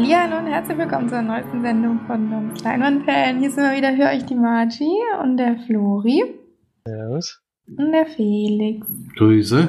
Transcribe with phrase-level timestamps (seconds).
[0.00, 3.40] Hallo und herzlich willkommen zur neuesten Sendung von uns Leinwandperlen.
[3.40, 6.22] Hier sind wir wieder, höre ich die Margie und der Flori.
[6.86, 7.42] Servus.
[7.66, 8.86] Und der Felix.
[9.16, 9.66] Grüße.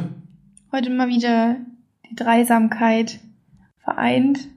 [0.71, 1.55] Heute mal wieder
[2.07, 3.19] die Dreisamkeit
[3.83, 4.47] vereint.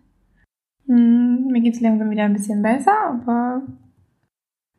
[0.89, 3.63] Hm, mir geht's langsam wieder ein bisschen besser, aber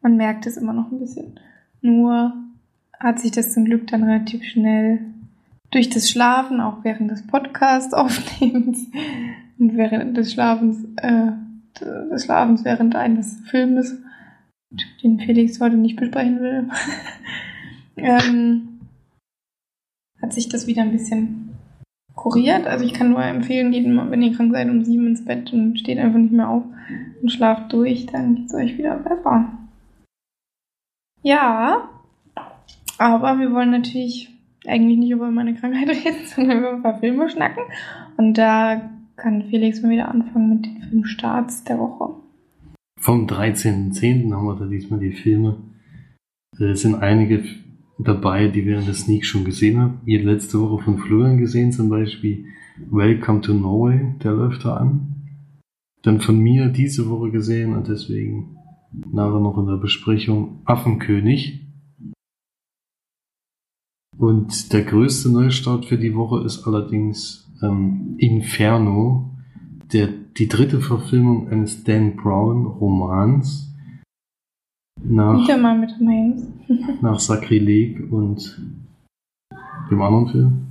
[0.02, 1.40] man merkt es immer noch ein bisschen.
[1.82, 2.34] Nur
[3.00, 5.00] hat sich das zum Glück dann relativ schnell
[5.72, 8.92] durch das Schlafen, auch während des Podcast-Aufnehmens
[9.64, 11.32] und während des Schlafens, äh,
[12.12, 13.98] des Schlafens während eines Filmes,
[15.02, 16.70] den Felix heute nicht besprechen will,
[17.96, 18.82] ähm,
[20.22, 21.56] hat sich das wieder ein bisschen
[22.14, 22.68] kuriert.
[22.68, 25.80] Also ich kann nur empfehlen, geht wenn ihr krank seid, um sieben ins Bett und
[25.80, 26.64] steht einfach nicht mehr auf
[27.22, 29.48] und schlaft durch, dann geht's euch wieder besser.
[31.22, 31.88] Ja,
[32.98, 34.30] aber wir wollen natürlich
[34.68, 37.64] eigentlich nicht über meine Krankheit reden, sondern über ein paar Filme schnacken.
[38.18, 42.16] Und da kann Felix mal wieder anfangen mit den Filmstarts der Woche.
[43.00, 44.34] Vom 13.10.
[44.34, 45.58] haben wir da diesmal die Filme.
[46.58, 47.44] Es sind einige
[48.00, 50.02] dabei, die wir in der Sneak schon gesehen haben.
[50.06, 52.46] Ihr letzte Woche von Florian gesehen, zum Beispiel
[52.90, 55.16] Welcome to Norway, der läuft da an.
[56.02, 58.58] Dann von mir diese Woche gesehen und deswegen
[59.12, 61.62] nachher noch in der Besprechung Affenkönig.
[64.18, 69.32] Und der größte Neustart für die Woche ist allerdings ähm, Inferno,
[69.92, 73.74] der, die dritte Verfilmung eines Dan Brown Romans
[75.02, 76.48] nach, Wieder mal mit Hanks.
[77.02, 78.62] nach Sakrileg und
[79.90, 80.68] dem anderen Film.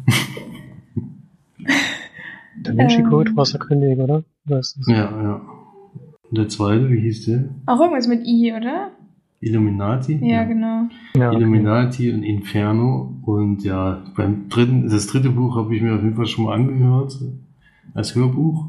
[2.62, 3.10] Da Vinci Ähm.
[3.10, 4.24] Code war König, oder?
[4.44, 4.86] Was ist das?
[4.88, 5.42] Ja, ja.
[6.28, 7.48] Und der zweite, wie hieß der?
[7.66, 8.92] Auch irgendwas mit I, oder?
[9.42, 10.18] Illuminati?
[10.22, 10.88] Ja, genau.
[11.16, 11.36] Ja, okay.
[11.36, 13.16] Illuminati und Inferno.
[13.22, 16.54] Und ja, beim dritten, das dritte Buch habe ich mir auf jeden Fall schon mal
[16.54, 17.18] angehört.
[17.92, 18.66] Als Hörbuch.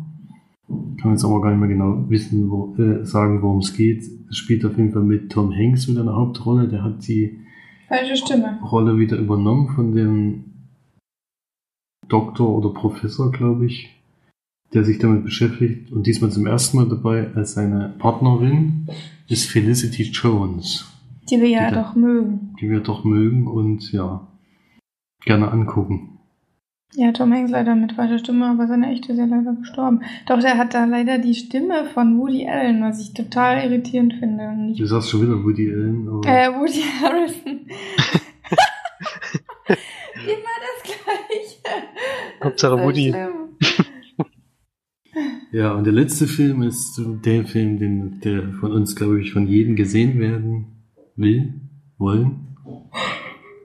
[0.99, 4.03] Kann jetzt aber gar nicht mehr genau wissen, wo, äh, sagen, worum es geht.
[4.29, 6.67] Es spielt auf jeden Fall mit Tom Hanks wieder eine Hauptrolle.
[6.67, 7.39] Der hat die
[7.87, 8.59] Falsche Stimme.
[8.63, 10.45] Rolle wieder übernommen von dem
[12.07, 14.02] Doktor oder Professor, glaube ich,
[14.73, 15.91] der sich damit beschäftigt.
[15.91, 18.87] Und diesmal zum ersten Mal dabei als seine Partnerin
[19.27, 20.85] ist Felicity Jones
[21.29, 21.81] Die wir ja Bitte.
[21.81, 22.55] doch mögen.
[22.59, 24.27] die wir doch mögen und ja,
[25.25, 26.09] gerne angucken.
[26.95, 30.01] Ja, Tom Hanks leider mit falscher Stimme, aber seine echte ist ja leider gestorben.
[30.27, 34.47] Doch der hat da leider die Stimme von Woody Allen, was ich total irritierend finde.
[34.49, 37.61] Und nicht Du sagst schon wieder Woody Allen, aber Äh, Woody Harrison.
[39.67, 41.83] Immer das Gleiche.
[42.43, 43.09] Hauptsache Das ist Woody.
[43.09, 43.42] schlimm.
[45.51, 49.47] Ja, und der letzte Film ist der Film, den, der von uns, glaube ich, von
[49.47, 50.65] jedem gesehen werden
[51.15, 51.53] will,
[51.97, 52.55] wollen,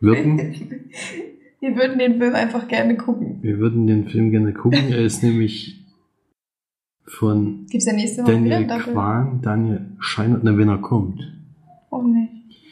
[0.01, 0.39] würden.
[1.61, 3.43] Wir würden den Film einfach gerne gucken.
[3.43, 4.93] Wir würden den Film gerne gucken.
[4.93, 5.85] Er ist nämlich
[7.05, 8.93] von Gibt's ja nächste Woche wieder Daniel Doppel?
[8.93, 11.21] Kwan, Daniel Scheinert, wenn er kommt.
[11.91, 12.63] Oh nicht.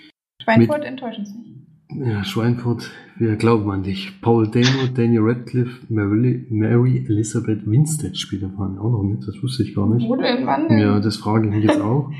[0.40, 1.55] Schweinfurt enttäuscht uns nicht.
[1.94, 4.20] Ja, Schweinfurt, wir glauben an dich.
[4.20, 9.40] Paul Dano, Daniel Radcliffe, Mary, Mary Elizabeth Winstead spielt da vorne auch noch mit, das
[9.42, 10.08] wusste ich gar nicht.
[10.08, 10.78] Wo denn, wann denn?
[10.78, 12.10] Ja, das frage ich mich jetzt auch.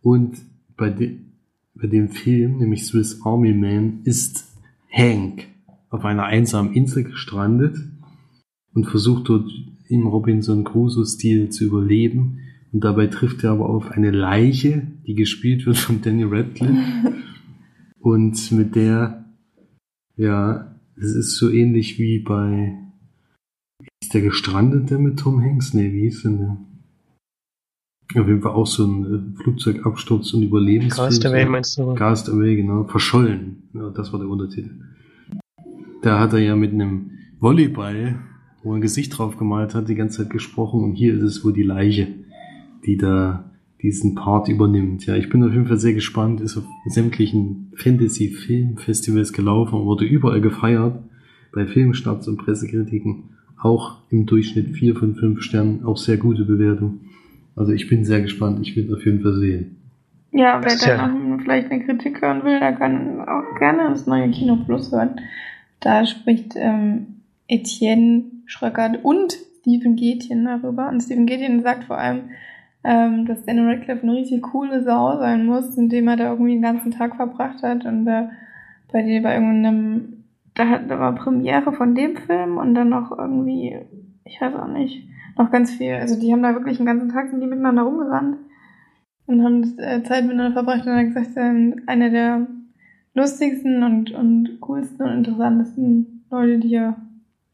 [0.00, 0.36] Und
[0.76, 1.18] bei, de,
[1.74, 4.56] bei dem Film, nämlich Swiss Army Man, ist
[4.90, 5.46] Hank
[5.90, 7.76] auf einer einsamen Insel gestrandet
[8.72, 9.50] und versucht dort
[9.88, 12.38] im Robinson Crusoe-Stil zu überleben.
[12.72, 16.82] Und dabei trifft er aber auf eine Leiche, die gespielt wird von Danny Radcliffe.
[18.02, 19.24] Und mit der,
[20.16, 22.76] ja, es ist so ähnlich wie bei,
[24.02, 25.72] ist der Gestrandete mit Tom Hanks?
[25.72, 26.56] Nee, wie hieß denn der?
[28.20, 31.08] Auf jeden Fall auch so ein äh, Flugzeugabsturz und Überlebensfilm.
[31.08, 31.94] Castaway meinst du?
[31.94, 32.84] Castaway, genau.
[32.84, 33.68] Verschollen.
[33.72, 34.70] Ja, das war der Untertitel.
[36.02, 38.18] Da hat er ja mit einem Volleyball,
[38.62, 40.82] wo er ein Gesicht drauf gemalt hat, die ganze Zeit gesprochen.
[40.82, 42.08] Und hier ist es wohl die Leiche,
[42.84, 43.51] die da
[43.82, 45.06] diesen Part übernimmt.
[45.06, 46.40] Ja, ich bin auf jeden Fall sehr gespannt.
[46.40, 50.98] Ist auf sämtlichen Fantasy-Filmfestivals gelaufen und wurde überall gefeiert.
[51.52, 53.24] Bei Filmstarts und Pressekritiken.
[53.60, 55.84] Auch im Durchschnitt 4 von 5 Sternen.
[55.84, 57.00] Auch sehr gute Bewertung.
[57.54, 58.60] Also ich bin sehr gespannt.
[58.62, 59.76] Ich will es auf jeden Fall sehen.
[60.32, 61.06] Ja, wer dann ja-
[61.36, 65.20] noch vielleicht eine Kritik hören will, der kann auch gerne das neue Kino Plus hören.
[65.80, 67.06] Da spricht ähm,
[67.48, 70.88] Etienne Schröckert und Stephen Gätjen darüber.
[70.88, 72.30] Und Stephen Gätjen sagt vor allem,
[72.84, 76.62] ähm, dass Daniel Radcliffe eine richtig coole Sau sein muss, indem er da irgendwie den
[76.62, 78.28] ganzen Tag verbracht hat und äh,
[78.90, 80.24] bei dir bei irgendeinem,
[80.54, 83.78] da, hat, da war Premiere von dem Film und dann noch irgendwie,
[84.24, 85.08] ich weiß auch nicht,
[85.38, 85.94] noch ganz viel.
[85.94, 88.36] Also die haben da wirklich einen ganzen Tag sind die miteinander rumgerannt
[89.26, 92.46] und haben äh, Zeit miteinander verbracht und hat gesagt, ähm, einer der
[93.14, 96.96] lustigsten und, und coolsten und interessantesten Leute, die er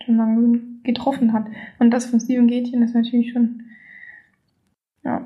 [0.05, 1.47] schon lange getroffen hat.
[1.79, 3.63] Und das von Steven Gätchen ist natürlich schon
[5.09, 5.25] Ja.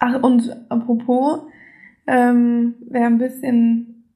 [0.00, 1.42] Ach, und apropos,
[2.08, 4.08] ähm, wer ein bisschen,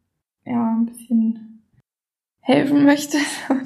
[0.44, 1.62] ja, ein bisschen
[2.40, 3.18] helfen möchte,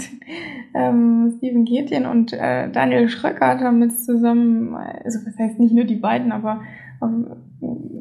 [0.75, 5.85] ähm, Steven Gätjen und äh, Daniel Schröckert haben jetzt zusammen, also das heißt nicht nur
[5.85, 6.61] die beiden, aber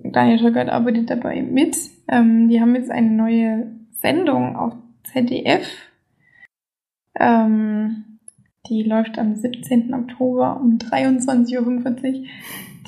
[0.03, 1.77] Daniel Schröckert arbeitet dabei mit.
[2.09, 4.73] Ähm, die haben jetzt eine neue Sendung auf
[5.05, 5.65] ZDF.
[7.17, 8.08] Ähm,
[8.69, 9.93] die läuft am 17.
[9.93, 12.27] Oktober um 23.45 Uhr.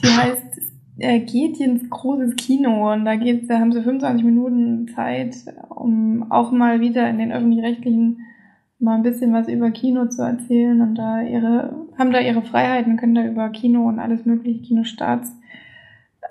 [0.03, 0.61] Die heißt
[0.99, 5.35] äh, Gätjens großes Kino und da geht's, da haben sie 25 Minuten Zeit,
[5.69, 8.19] um auch mal wieder in den öffentlich-rechtlichen
[8.81, 12.97] mal ein bisschen was über Kino zu erzählen und da ihre, haben da ihre Freiheiten,
[12.97, 15.37] können da über Kino und alles mögliche Kinostarts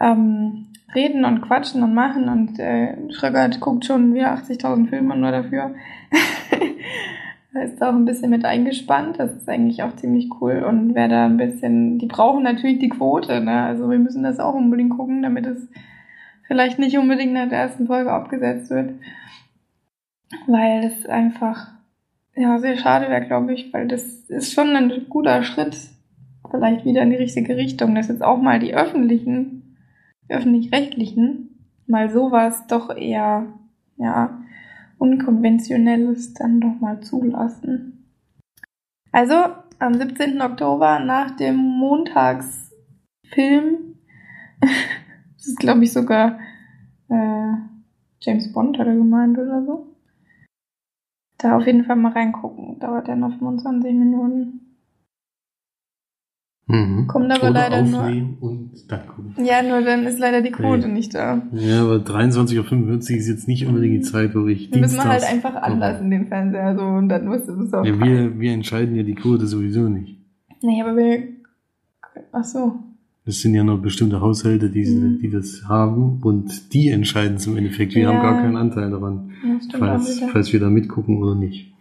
[0.00, 5.30] ähm, reden und quatschen und machen und äh, Schröckert guckt schon wieder 80.000 Filme nur
[5.30, 5.74] dafür.
[7.52, 9.18] da ist auch ein bisschen mit eingespannt.
[9.18, 10.62] Das ist eigentlich auch ziemlich cool.
[10.62, 13.62] Und wer da ein bisschen, die brauchen natürlich die Quote, ne?
[13.62, 15.68] Also wir müssen das auch unbedingt gucken, damit es
[16.46, 18.94] vielleicht nicht unbedingt nach der ersten Folge abgesetzt wird.
[20.46, 21.72] Weil das einfach,
[22.36, 25.76] ja, sehr schade wäre, glaube ich, weil das ist schon ein guter Schritt
[26.50, 29.76] vielleicht wieder in die richtige Richtung, dass jetzt auch mal die öffentlichen
[30.28, 31.50] öffentlich-rechtlichen
[31.86, 33.46] mal sowas doch eher,
[33.96, 34.40] ja,
[35.00, 38.04] unkonventionelles dann doch mal zulassen.
[39.12, 39.34] Also
[39.78, 40.40] am 17.
[40.40, 43.96] Oktober nach dem Montagsfilm,
[44.60, 46.38] das ist glaube ich sogar
[47.08, 47.54] äh,
[48.20, 49.86] James Bond hat er gemeint oder so.
[51.38, 52.78] Da auf jeden Fall mal reingucken.
[52.78, 54.59] Dauert ja noch 25 Minuten.
[56.70, 57.06] Mhm.
[57.06, 58.00] Kommt aber Oder leider nur.
[58.00, 59.44] aufnehmen und dann gucken.
[59.44, 60.94] Ja, nur dann ist leider die Quote Nee.
[60.94, 61.42] nicht da.
[61.52, 65.04] Ja, aber 23.45 Uhr ist jetzt nicht unbedingt die Zeit, wo ich Wir müssen wir
[65.04, 67.84] halt einfach anlassen, den Fernseher, so, und dann musst du es auch.
[67.84, 70.18] Ja, wir, wir entscheiden ja die Quote sowieso nicht.
[70.62, 71.22] Nee, aber wir.
[72.32, 72.74] Ach so.
[73.26, 75.18] Es sind ja nur bestimmte Haushalte, die, Mhm.
[75.20, 77.94] die das haben und die entscheiden es im Endeffekt.
[77.94, 78.08] Wir Ja.
[78.12, 81.72] haben gar keinen Anteil daran, Ja, falls, falls wir da mitgucken oder nicht.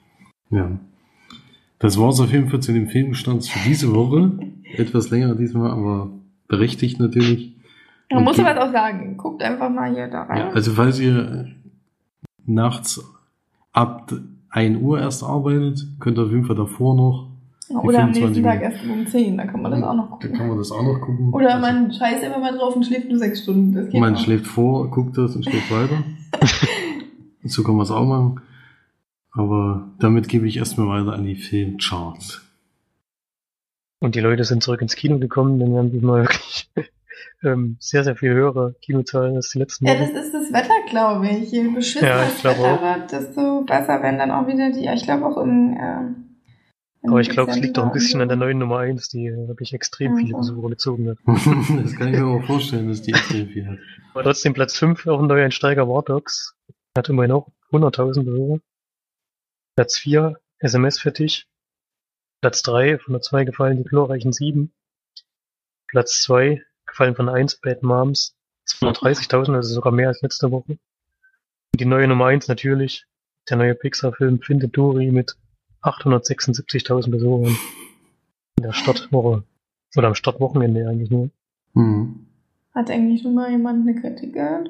[0.51, 0.69] Ja.
[1.80, 4.31] Das war's auf jeden Fall zu den Filmstands für diese Woche.
[4.75, 6.10] Etwas länger diesmal, aber
[6.48, 7.56] berechtigt natürlich.
[8.10, 10.38] Man Und muss aber auch sagen, guckt einfach mal hier da rein.
[10.38, 11.48] Ja, also falls ihr
[12.45, 13.04] nachts
[13.71, 14.12] ab
[14.50, 17.30] 1 Uhr erst arbeitet, könnt ihr auf jeden Fall davor noch.
[17.69, 20.16] Oder am 25 nächsten Tag erst um 10, da kann man das auch noch Da
[20.16, 20.33] gucken.
[20.33, 21.31] kann man das auch noch gucken.
[21.31, 23.74] Oder Also, man scheißt einfach mal drauf und schläft nur sechs Stunden.
[23.74, 24.19] Das geht man auch.
[24.19, 26.04] schläft vor, guckt das und schläft weiter.
[27.44, 28.42] so kann man es auch machen.
[29.31, 32.42] Aber damit gebe ich erstmal weiter an die Filmcharts.
[33.99, 36.69] Und die Leute sind zurück ins Kino gekommen, denn wir haben diesmal wirklich
[37.43, 39.99] ähm, sehr, sehr viel höhere Kinozahlen als die letzten Ja, Mal.
[40.13, 41.51] das ist das Wetter, glaube ich.
[41.51, 42.81] Je beschissener Ja, ich das glaube Wetter auch.
[42.81, 44.87] wird, desto besser werden dann auch wieder die.
[44.87, 45.73] Ich glaube auch im.
[45.77, 46.29] Äh,
[47.01, 49.27] im Aber ich glaube, es liegt doch ein bisschen an der neuen Nummer 1, die
[49.27, 50.37] äh, wirklich extrem Ja, viele.
[50.37, 51.17] Besucher gezogen hat.
[51.25, 53.77] das kann ich mir auch vorstellen, dass die extrem viel hat.
[54.13, 56.55] Aber trotzdem Platz 5 auch ein neuer Einsteiger War Dogs.
[56.97, 58.61] Hat immerhin auch 100.000 Besucher.
[59.75, 61.47] Platz 4 SMS für dich.
[62.41, 64.71] Platz 3 von der 2 gefallen die glorreichen 7.
[65.87, 68.35] Platz 2 gefallen von 1 Bad Moms
[68.67, 70.73] 230.000, also sogar mehr als letzte Woche.
[70.73, 73.05] Und die neue Nummer 1 natürlich,
[73.49, 75.35] der neue Pixar-Film Findet Dory mit
[75.81, 77.55] 876.000 Besuchern
[78.57, 79.43] in der Startwoche.
[79.95, 81.31] Oder am Startwochenende eigentlich nur.
[81.73, 82.27] Mhm.
[82.75, 84.69] Hat eigentlich schon mal jemand eine Kritik gehört?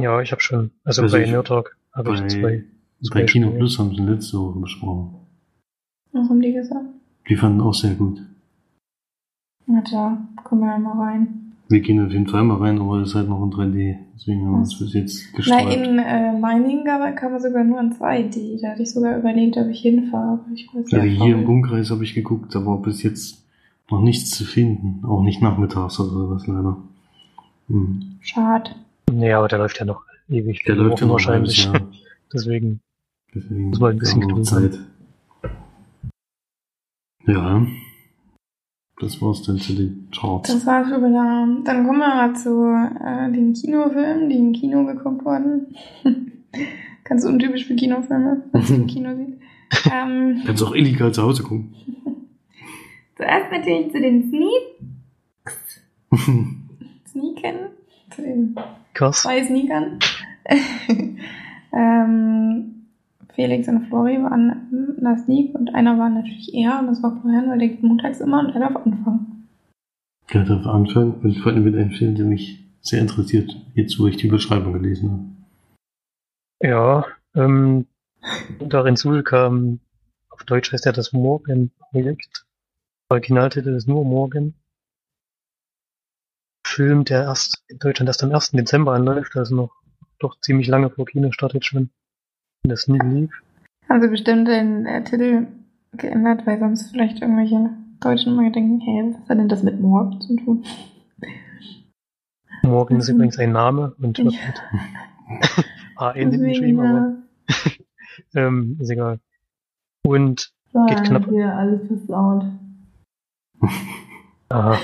[0.00, 0.70] Ja, ich habe schon.
[0.82, 2.64] Also, Also bei Nerdtalk habe ich Bei, zwei.
[3.12, 3.58] bei Kino Spiele.
[3.58, 5.23] Plus haben sie letzte Woche besprochen.
[6.14, 6.86] Was haben die gesagt?
[7.28, 8.22] Die fanden auch sehr gut.
[9.66, 11.52] Na klar, kommen wir ja mal rein.
[11.68, 13.96] Wir gehen auf jeden Fall mal rein, aber es ist halt noch in 3D.
[14.14, 15.74] Deswegen haben wir uns bis jetzt Na, gestreut.
[15.74, 16.84] in äh, Meiningen
[17.16, 18.60] kam man sogar nur in 2D.
[18.60, 20.40] Da hatte ich sogar überlegt, ob ich hinfahre.
[20.40, 21.48] aber Ich weiß Also ja, hier im.
[21.48, 23.44] Umkreis habe ich geguckt, da war bis jetzt
[23.90, 25.04] noch nichts zu finden.
[25.04, 26.76] Auch nicht nachmittags oder sowas leider.
[27.68, 28.16] Hm.
[28.20, 28.70] Schade.
[29.10, 30.62] Nee, aber der läuft ja noch ewig.
[30.66, 31.64] Der läuft ja noch halbes wahrscheinlich.
[31.64, 31.80] Jahr.
[32.32, 32.80] Deswegen.
[33.34, 34.80] Deswegen Muss man ein bisschen haben wir noch Geduld Zeit.
[37.26, 37.66] Ja.
[39.00, 40.52] Das war's dann zu den Charts.
[40.52, 41.62] Das war's schon wieder.
[41.64, 45.74] Dann kommen wir mal zu äh, den Kinofilmen, die im Kino geguckt wurden.
[47.04, 49.38] Ganz untypisch für Kinofilme, was man im Kino sieht.
[49.90, 51.74] Ähm, Kannst auch illegal zu Hause gucken.
[53.16, 54.62] zuerst natürlich zu den Sneak,
[57.10, 57.70] Sneaken,
[58.10, 58.54] zu den
[58.92, 59.22] Krass.
[59.22, 59.98] zwei Sneakern.
[61.72, 62.73] ähm,
[63.34, 67.20] Felix und Flori waren in der Sneak und einer war natürlich er und das war
[67.20, 69.48] Florian, weil der geht montags immer und er darf anfangen.
[70.26, 74.06] Ich darf anfangen und vor allem mit einem Film, der mich sehr interessiert, jetzt wo
[74.06, 76.68] ich die Beschreibung gelesen habe.
[76.68, 77.86] Ja, ähm,
[78.60, 79.80] Darin Sul kam,
[80.30, 82.46] auf Deutsch heißt er das Morgen-Projekt.
[83.08, 84.54] Originaltitel ist nur Morgen.
[86.66, 88.52] Film, der erst in Deutschland erst am 1.
[88.52, 89.72] Dezember anläuft, also noch
[90.18, 91.90] doch ziemlich lange vor Kinostart jetzt schon.
[92.64, 93.30] Das nie lief.
[93.88, 95.46] Haben sie bestimmt den äh, Titel
[95.92, 100.20] geändert, weil sonst vielleicht irgendwelche Deutschen mal denken, hey, was hat denn das mit Morgen
[100.20, 100.64] zu tun?
[102.62, 103.16] Morgen ist Mhm.
[103.16, 104.40] übrigens ein Name und wird Ja.
[104.46, 104.62] mit
[105.96, 107.16] AN hinten geschrieben, aber
[108.34, 109.20] ähm, ist egal.
[110.02, 111.30] Und So, Geht knapp.
[111.30, 112.46] wieder alles versaut.
[114.48, 114.78] aha,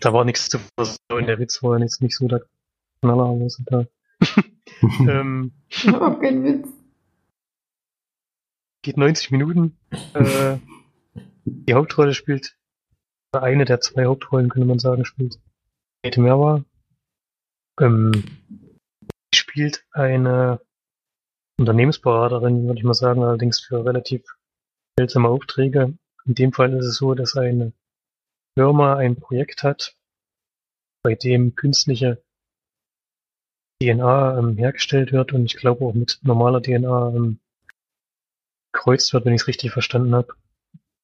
[0.00, 1.26] da war nichts zu versauen.
[1.26, 2.40] Der Witz war jetzt nicht so der
[3.02, 3.88] Knaller, aber ist egal.
[5.08, 5.52] ähm,
[5.84, 6.68] Überhaupt kein Witz.
[8.82, 9.78] Geht 90 Minuten.
[10.14, 10.58] Äh,
[11.44, 12.56] die Hauptrolle spielt,
[13.32, 15.38] eine der zwei Hauptrollen, könnte man sagen, spielt
[16.02, 16.64] Kate Merwa.
[17.80, 18.24] Ähm,
[19.34, 20.60] spielt eine
[21.58, 24.24] Unternehmensberaterin, würde ich mal sagen, allerdings für relativ
[24.98, 25.96] seltsame Aufträge.
[26.24, 27.72] In dem Fall ist es so, dass eine
[28.58, 29.96] Firma ein Projekt hat,
[31.02, 32.22] bei dem künstliche
[33.82, 37.40] DNA ähm, hergestellt wird und ich glaube auch mit normaler DNA ähm,
[38.72, 40.34] gekreuzt wird, wenn ich es richtig verstanden habe.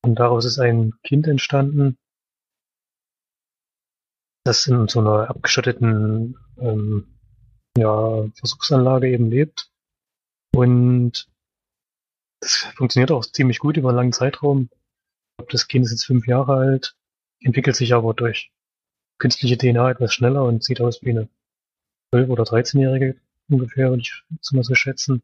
[0.03, 1.99] Und daraus ist ein Kind entstanden,
[4.45, 7.19] das in so einer abgeschotteten ähm,
[7.77, 9.71] ja, Versuchsanlage eben lebt.
[10.55, 11.29] Und
[12.41, 14.71] das funktioniert auch ziemlich gut über einen langen Zeitraum.
[14.71, 16.97] Ich glaube, das Kind ist jetzt fünf Jahre alt,
[17.41, 18.53] entwickelt sich aber durch
[19.19, 21.29] künstliche DNA etwas schneller und sieht aus wie eine
[22.15, 25.23] 12- oder 13-Jährige ungefähr, würde ich mal so schätzen.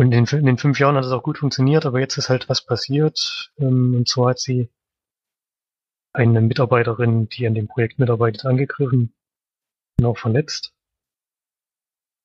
[0.00, 2.28] Und in, den- in den fünf Jahren hat es auch gut funktioniert, aber jetzt ist
[2.28, 3.52] halt was passiert.
[3.58, 4.70] Ähm, und zwar hat sie
[6.14, 9.14] eine Mitarbeiterin, die an dem Projekt mitarbeitet, angegriffen
[9.98, 10.74] und auch verletzt.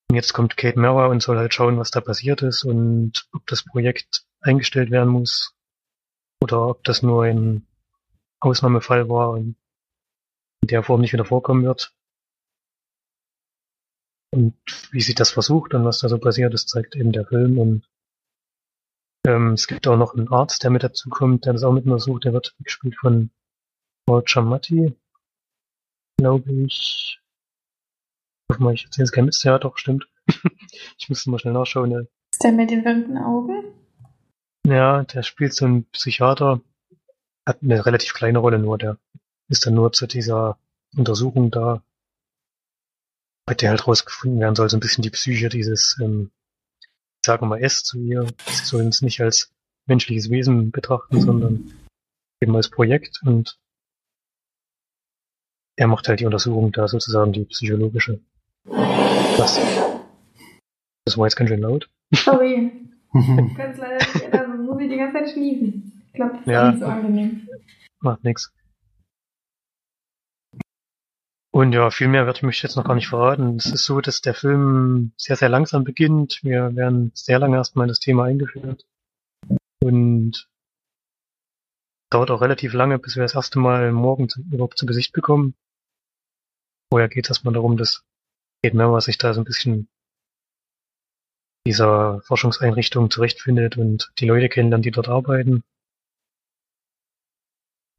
[0.09, 3.45] Und jetzt kommt Kate Mara und soll halt schauen, was da passiert ist und ob
[3.47, 5.53] das Projekt eingestellt werden muss
[6.41, 7.67] oder ob das nur ein
[8.39, 9.55] Ausnahmefall war und
[10.61, 11.93] in der Form nicht wieder vorkommen wird.
[14.31, 14.55] Und
[14.91, 17.57] wie sie das versucht und was da so passiert ist, zeigt eben der Film.
[17.57, 17.89] Und
[19.25, 21.85] ähm, es gibt auch noch einen Arzt, der mit dazu kommt, der das auch mit
[21.85, 22.25] untersucht.
[22.25, 23.29] Der wird gespielt von
[24.05, 24.93] Paul Giamatti,
[26.17, 27.19] glaube ich.
[28.51, 29.43] Hoff mal, ich erzähle jetzt kein Mist.
[29.43, 30.07] Ja, doch, stimmt.
[30.97, 31.89] ich musste mal schnell nachschauen.
[31.89, 32.01] Der,
[32.33, 33.73] Ist der mit den verrückten Augen?
[34.65, 36.59] ja, der spielt so einen Psychiater,
[37.45, 38.77] hat eine relativ kleine Rolle nur.
[38.77, 38.97] Der
[39.47, 40.57] ist dann nur zu dieser
[40.95, 41.81] Untersuchung da,
[43.47, 46.29] bei der halt rausgefunden werden soll, so ein bisschen die Psyche dieses, ähm,
[47.25, 48.27] sagen wir mal, S zu ihr.
[48.45, 49.51] Sie sollen es nicht als
[49.87, 51.73] menschliches Wesen betrachten, sondern
[52.41, 53.57] eben als Projekt und
[55.77, 58.19] er macht halt die Untersuchung da sozusagen die psychologische.
[58.65, 59.59] Was?
[61.05, 61.89] Das war jetzt ganz schön laut.
[62.13, 62.71] Sorry,
[63.55, 66.03] ganz leider nicht sonst muss ich die ganze Zeit schließen.
[66.07, 66.71] Ich glaube, das ist Ja.
[66.71, 67.47] nicht so angenehm.
[67.99, 68.51] Macht nix.
[71.57, 73.55] Und ja, viel mehr werde ich mich jetzt noch gar nicht verraten.
[73.55, 76.39] Es ist so, dass der Film sehr, sehr langsam beginnt.
[76.43, 78.85] Wir werden sehr lange erstmal in das Thema eingeführt.
[79.83, 80.47] Und
[82.11, 85.55] dauert auch relativ lange, bis wir das erste Mal morgen zu, überhaupt zu Gesicht bekommen.
[86.91, 88.03] Vorher geht es erstmal darum, dass
[88.63, 89.89] mehr, was sich da so ein bisschen
[91.65, 95.63] dieser Forschungseinrichtung zurechtfindet und die Leute kennenlernt, die dort arbeiten.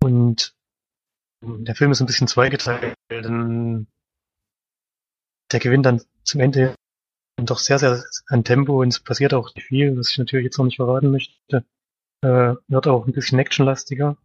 [0.00, 0.56] Und
[1.40, 3.86] der Film ist ein bisschen zweigeteilt, denn
[5.52, 6.74] der gewinnt dann zum Ende
[7.36, 10.64] doch sehr, sehr an Tempo und es passiert auch viel, was ich natürlich jetzt noch
[10.64, 11.64] nicht verraten möchte.
[12.22, 14.16] Äh, wird auch ein bisschen actionlastiger.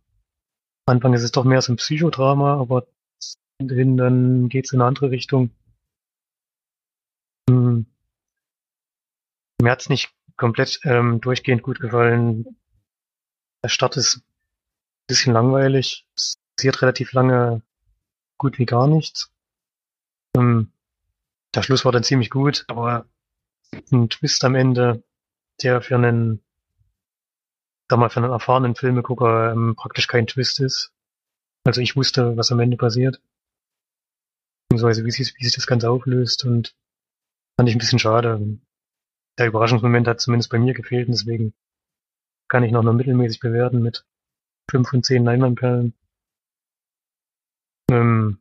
[0.86, 2.88] Am Anfang ist es doch mehr so ein Psychodrama, aber
[3.60, 5.51] hin dann geht es in eine andere Richtung.
[7.50, 7.86] Hm.
[9.62, 12.58] Mir hat's nicht komplett ähm, durchgehend gut gefallen.
[13.63, 14.24] Der Start ist ein
[15.08, 16.05] bisschen langweilig.
[16.15, 17.62] Es passiert relativ lange
[18.38, 19.31] gut wie gar nichts.
[20.36, 20.72] Ähm,
[21.53, 23.05] der Schluss war dann ziemlich gut, aber
[23.91, 25.03] ein Twist am Ende,
[25.62, 26.43] der für einen,
[27.89, 30.91] sag mal, für einen erfahrenen Filmegucker ähm, praktisch kein Twist ist.
[31.65, 33.22] Also ich wusste, was am Ende passiert.
[34.69, 36.75] Beziehungsweise wie sich, wie sich das Ganze auflöst und
[37.57, 38.60] fand ich ein bisschen schade.
[39.38, 41.53] Der Überraschungsmoment hat zumindest bei mir gefehlt und deswegen
[42.48, 44.05] kann ich noch nur mittelmäßig bewerten mit
[44.69, 45.93] fünf von zehn Leinwandperlen.
[47.92, 48.40] Ähm,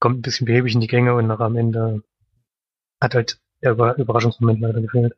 [0.00, 2.02] kommt ein bisschen behäbig in die Gänge und nach am Ende
[3.00, 5.16] hat halt der Über Überraschungsmoment leider gefehlt.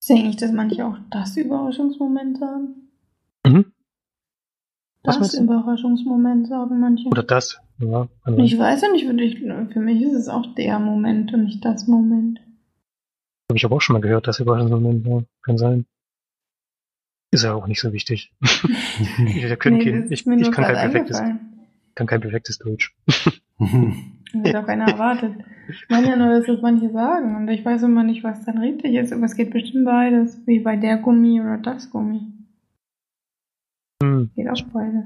[0.00, 2.90] Ja eigentlich, dass manche auch das Überraschungsmoment sagen?
[3.46, 3.72] Mhm.
[5.04, 5.34] Was Das?
[5.34, 7.08] Überraschungsmoment sagen manche.
[7.08, 8.08] Oder das, ja.
[8.24, 8.44] sein.
[8.44, 11.64] Ich weiß ja nicht, würde ich, für mich ist es auch der Moment und nicht
[11.64, 12.40] das Moment.
[13.50, 15.22] Habe ich aber auch schon mal gehört, das Überraschungsmoment, ja.
[15.42, 15.86] Kann sein.
[17.32, 18.32] Ist ja auch nicht so wichtig.
[18.42, 21.20] ich, können Nee, kein, das ich, ich nur kann, kein perfektes,
[21.94, 22.94] kann kein perfektes Deutsch.
[24.34, 25.34] Das hat auch keiner erwartet.
[25.68, 27.36] Ich meine ja nur, dass das manche sagen.
[27.36, 29.12] Und ich weiß immer nicht, was dann richtig ist.
[29.12, 30.40] Aber es geht bestimmt beides.
[30.46, 32.22] Wie bei der Gummi oder das Gummi.
[34.02, 34.30] Hm.
[34.34, 35.04] Geht auch beides.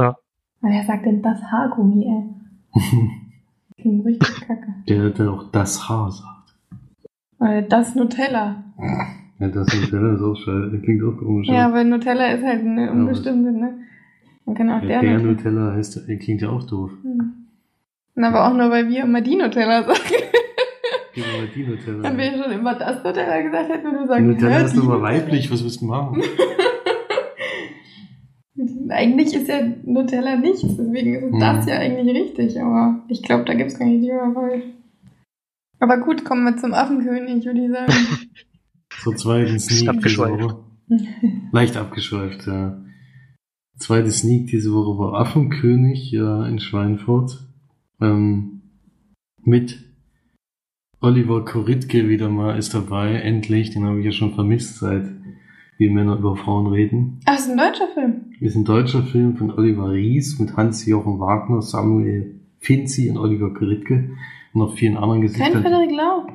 [0.00, 0.08] Ja.
[0.08, 2.80] Aber wer sagt denn das Haargummi, ey?
[3.80, 4.74] Klingt richtig kacke.
[4.88, 6.56] Der, der auch das Haar sagt.
[7.38, 8.64] Oder das Nutella.
[9.38, 10.80] Ja, das Nutella ist auch scheiße.
[10.82, 11.48] Klingt auch komisch.
[11.48, 13.78] Ja, aber Nutella ist halt eine unbestimmte, ne?
[14.46, 15.32] Man kann auch Ja, der, der Nutella.
[15.32, 16.90] Nutella heißt, klingt ja auch doof.
[17.02, 17.32] Hm.
[18.14, 19.98] Na, aber auch nur, weil wir immer die Nutella sagen.
[21.16, 22.02] Mal die Nutella.
[22.02, 24.86] Wenn wir schon immer das Nutella gesagt hätten, ich Die sagen, Nutella ist die doch
[24.88, 26.22] mal weiblich, was willst du machen?
[28.88, 31.40] Eigentlich ist ja Nutella nichts, deswegen ist Hm.
[31.40, 34.64] das ja eigentlich richtig, aber ich glaube, da gibt's kein richtig oder falsch.
[35.78, 37.92] Aber gut, kommen wir zum Affenkönig, würde ich sagen.
[39.02, 40.42] Zur zweiten Sneak diese abgeschweift.
[40.42, 40.64] Woche.
[41.52, 42.82] Leicht abgeschweift, ja.
[43.78, 47.46] Zweite Sneak diese Woche war Affenkönig ja, in Schweinfurt.
[48.00, 48.62] Ähm,
[49.42, 49.84] mit
[51.00, 53.70] Oliver Koritke wieder mal ist dabei, endlich.
[53.70, 55.06] Den habe ich ja schon vermisst, seit
[55.78, 57.20] wir Männer über Frauen reden.
[57.26, 58.32] Ach, ist ein deutscher Film.
[58.40, 64.10] Ist ein deutscher Film von Oliver Ries mit Hans-Jochen Wagner, Samuel Finzi und Oliver Koritke
[64.54, 65.62] und noch vielen anderen Kein Gesichtern.
[65.62, 66.26] Frederik Lau.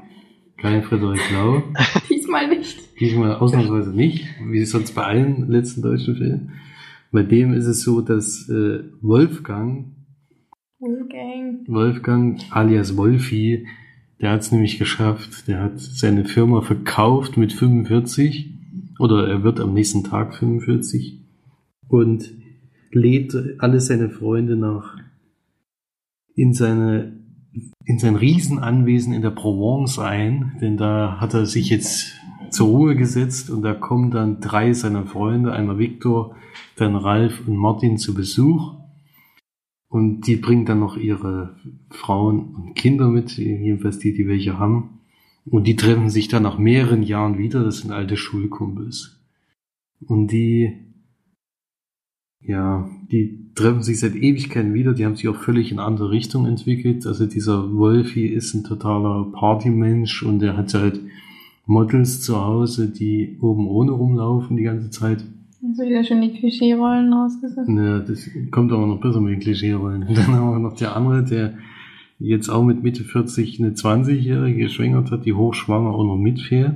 [0.62, 1.64] Kein Frederik Lau.
[2.10, 3.00] Diesmal nicht.
[3.00, 6.52] Diesmal ausnahmsweise nicht, wie sonst bei allen letzten deutschen Filmen.
[7.12, 9.88] Bei dem ist es so, dass äh, Wolfgang,
[10.78, 11.68] Wolfgang.
[11.68, 13.68] Wolfgang alias Wolfi,
[14.22, 15.48] der hat es nämlich geschafft.
[15.48, 18.54] Der hat seine Firma verkauft mit 45
[19.00, 21.22] oder er wird am nächsten Tag 45
[21.88, 22.32] und
[22.92, 24.98] lädt alle seine Freunde nach
[26.36, 27.21] in seine
[27.86, 32.14] in sein Riesenanwesen in der Provence ein, denn da hat er sich jetzt
[32.50, 36.36] zur Ruhe gesetzt und da kommen dann drei seiner Freunde, einmal Viktor,
[36.76, 38.76] dann Ralf und Martin zu Besuch
[39.92, 41.58] und die bringen dann noch ihre
[41.90, 45.02] Frauen und Kinder mit, jedenfalls die, die welche haben.
[45.46, 49.20] Und die treffen sich dann nach mehreren Jahren wieder, das sind alte Schulkumpels.
[50.00, 50.94] Und die,
[52.40, 56.46] ja, die treffen sich seit Ewigkeiten wieder, die haben sich auch völlig in andere Richtung
[56.46, 57.06] entwickelt.
[57.06, 61.00] Also dieser Wolfi ist ein totaler Partymensch und der hat halt
[61.66, 65.24] Models zu Hause, die oben ohne rumlaufen die ganze Zeit.
[65.74, 67.70] So wieder schon die Klischee-Rollen rausgesucht.
[67.70, 70.08] Ja, das kommt aber noch besser mit den Klischee-Rollen.
[70.14, 71.54] Dann haben wir noch der andere, der
[72.18, 76.76] jetzt auch mit Mitte 40 eine 20-Jährige geschwängert hat, die hochschwanger auch noch mitfährt.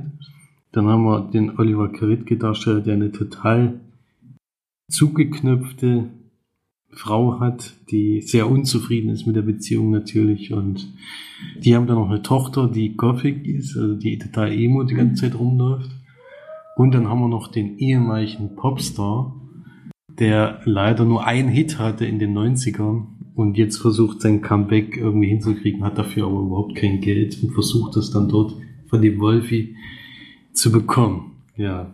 [0.72, 3.80] Dann haben wir den Oliver Karitke Darsteller, der eine total
[4.90, 6.10] zugeknöpfte
[6.96, 10.94] Frau hat, die sehr unzufrieden ist mit der Beziehung natürlich und
[11.60, 15.24] die haben dann noch eine Tochter, die Gothic ist, also die total emo die ganze
[15.24, 15.92] Zeit rumläuft.
[16.78, 19.36] Und dann haben wir noch den ehemaligen Popstar,
[20.20, 25.28] der leider nur einen Hit hatte in den 90ern und jetzt versucht sein Comeback irgendwie
[25.28, 28.56] hinzukriegen, hat dafür aber überhaupt kein Geld und versucht das dann dort
[28.88, 29.76] von dem Wolfi
[30.54, 31.44] zu bekommen.
[31.58, 31.94] Ja.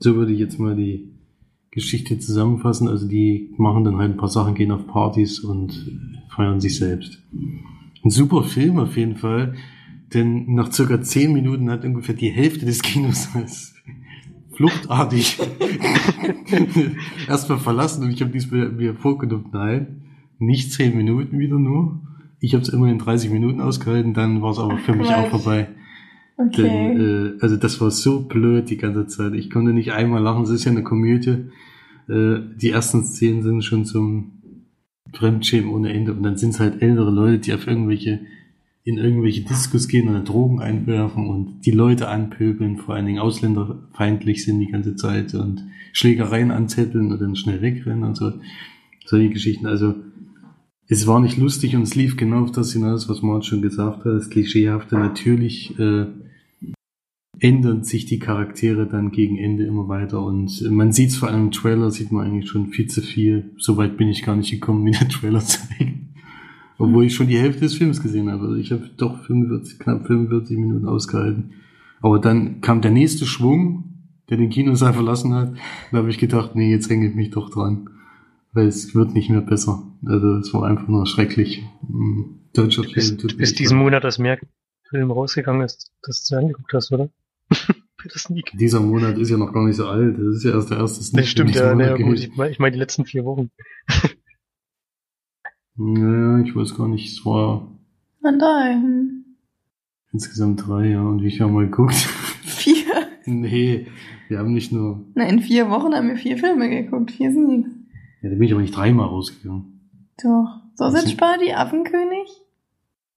[0.00, 1.13] So würde ich jetzt mal die
[1.74, 2.88] Geschichte zusammenfassen.
[2.88, 7.20] Also die machen dann halt ein paar Sachen, gehen auf Partys und feiern sich selbst.
[8.04, 9.54] Ein super Film auf jeden Fall,
[10.12, 13.74] denn nach circa zehn Minuten hat ungefähr die Hälfte des Kinos als
[14.52, 15.40] fluchtartig
[17.28, 20.02] erstmal verlassen und ich habe diesmal mir vorgenommen, nein,
[20.38, 22.00] nicht zehn Minuten wieder nur.
[22.38, 25.42] Ich habe es immerhin 30 Minuten ausgehalten, dann war es aber für mich auch Quatsch.
[25.42, 25.68] vorbei.
[26.36, 26.62] Okay.
[26.62, 29.34] Denn, äh, also das war so blöd die ganze Zeit.
[29.34, 30.42] Ich konnte nicht einmal lachen.
[30.42, 31.50] Es ist ja eine Komödie.
[32.08, 34.32] Äh, die ersten Szenen sind schon zum
[35.12, 36.12] Fremdschämen ohne Ende.
[36.12, 38.20] Und dann sind es halt ältere Leute, die auf irgendwelche,
[38.82, 44.44] in irgendwelche Diskos gehen dann Drogen einwerfen und die Leute anpöbeln, vor allen Dingen ausländerfeindlich
[44.44, 48.32] sind die ganze Zeit und Schlägereien anzetteln und dann schnell wegrennen und so.
[49.06, 49.66] Solche Geschichten.
[49.66, 49.94] Also
[50.88, 54.04] es war nicht lustig und es lief genau auf das hinaus, was Mart schon gesagt
[54.04, 54.06] hat.
[54.06, 56.06] Das Klischeehafte natürlich äh,
[57.40, 61.46] ändern sich die Charaktere dann gegen Ende immer weiter und man sieht es vor allem
[61.46, 63.50] im Trailer, sieht man eigentlich schon viel zu viel.
[63.56, 65.94] Soweit bin ich gar nicht gekommen, wie der Trailer zeigt.
[66.76, 68.44] Obwohl ich schon die Hälfte des Films gesehen habe.
[68.44, 71.52] Also ich habe doch 45, knapp 45 Minuten ausgehalten.
[72.00, 73.84] Aber dann kam der nächste Schwung,
[74.28, 75.54] der den Kinosaal verlassen hat.
[75.92, 77.88] Da habe ich gedacht, nee, jetzt hänge ich mich doch dran.
[78.54, 79.82] Weil es wird nicht mehr besser.
[80.06, 81.62] Also es war einfach nur schrecklich.
[81.88, 83.78] Mm, Deutscher Du bist, Film tut du bist diesen.
[83.78, 84.38] Monat, als mehr
[84.88, 87.10] Film rausgegangen ist, dass du angeguckt hast, oder?
[87.50, 88.52] Für das Sneak.
[88.54, 90.16] Dieser Monat ist ja noch gar nicht so alt.
[90.18, 92.18] Das ist ja erst der erste Sneak, Das stimmt, ja, ja gut.
[92.18, 93.50] Ich meine ich mein die letzten vier Wochen.
[95.76, 97.12] Naja, ich weiß gar nicht.
[97.12, 97.66] Es war
[98.22, 98.74] Na drei.
[98.74, 99.24] Hm.
[100.12, 101.02] insgesamt drei, ja.
[101.02, 101.94] Und wie viel haben wir geguckt?
[102.44, 103.08] Vier.
[103.26, 103.88] Nee,
[104.28, 105.04] wir haben nicht nur.
[105.14, 107.10] Na, in vier Wochen haben wir vier Filme geguckt.
[107.10, 107.68] Vier sind nix.
[108.24, 109.80] Ja, da bin ich aber nicht dreimal rausgegangen.
[110.22, 110.60] Doch.
[110.76, 112.40] Sausage sind- Party, Affenkönig,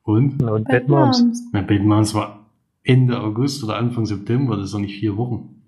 [0.03, 0.41] Und?
[0.41, 1.21] Ja, und Bad Bad Moms.
[1.21, 1.43] Moms.
[1.53, 2.45] Na, Batman war
[2.83, 5.61] Ende August oder Anfang September, das ist doch nicht vier Wochen.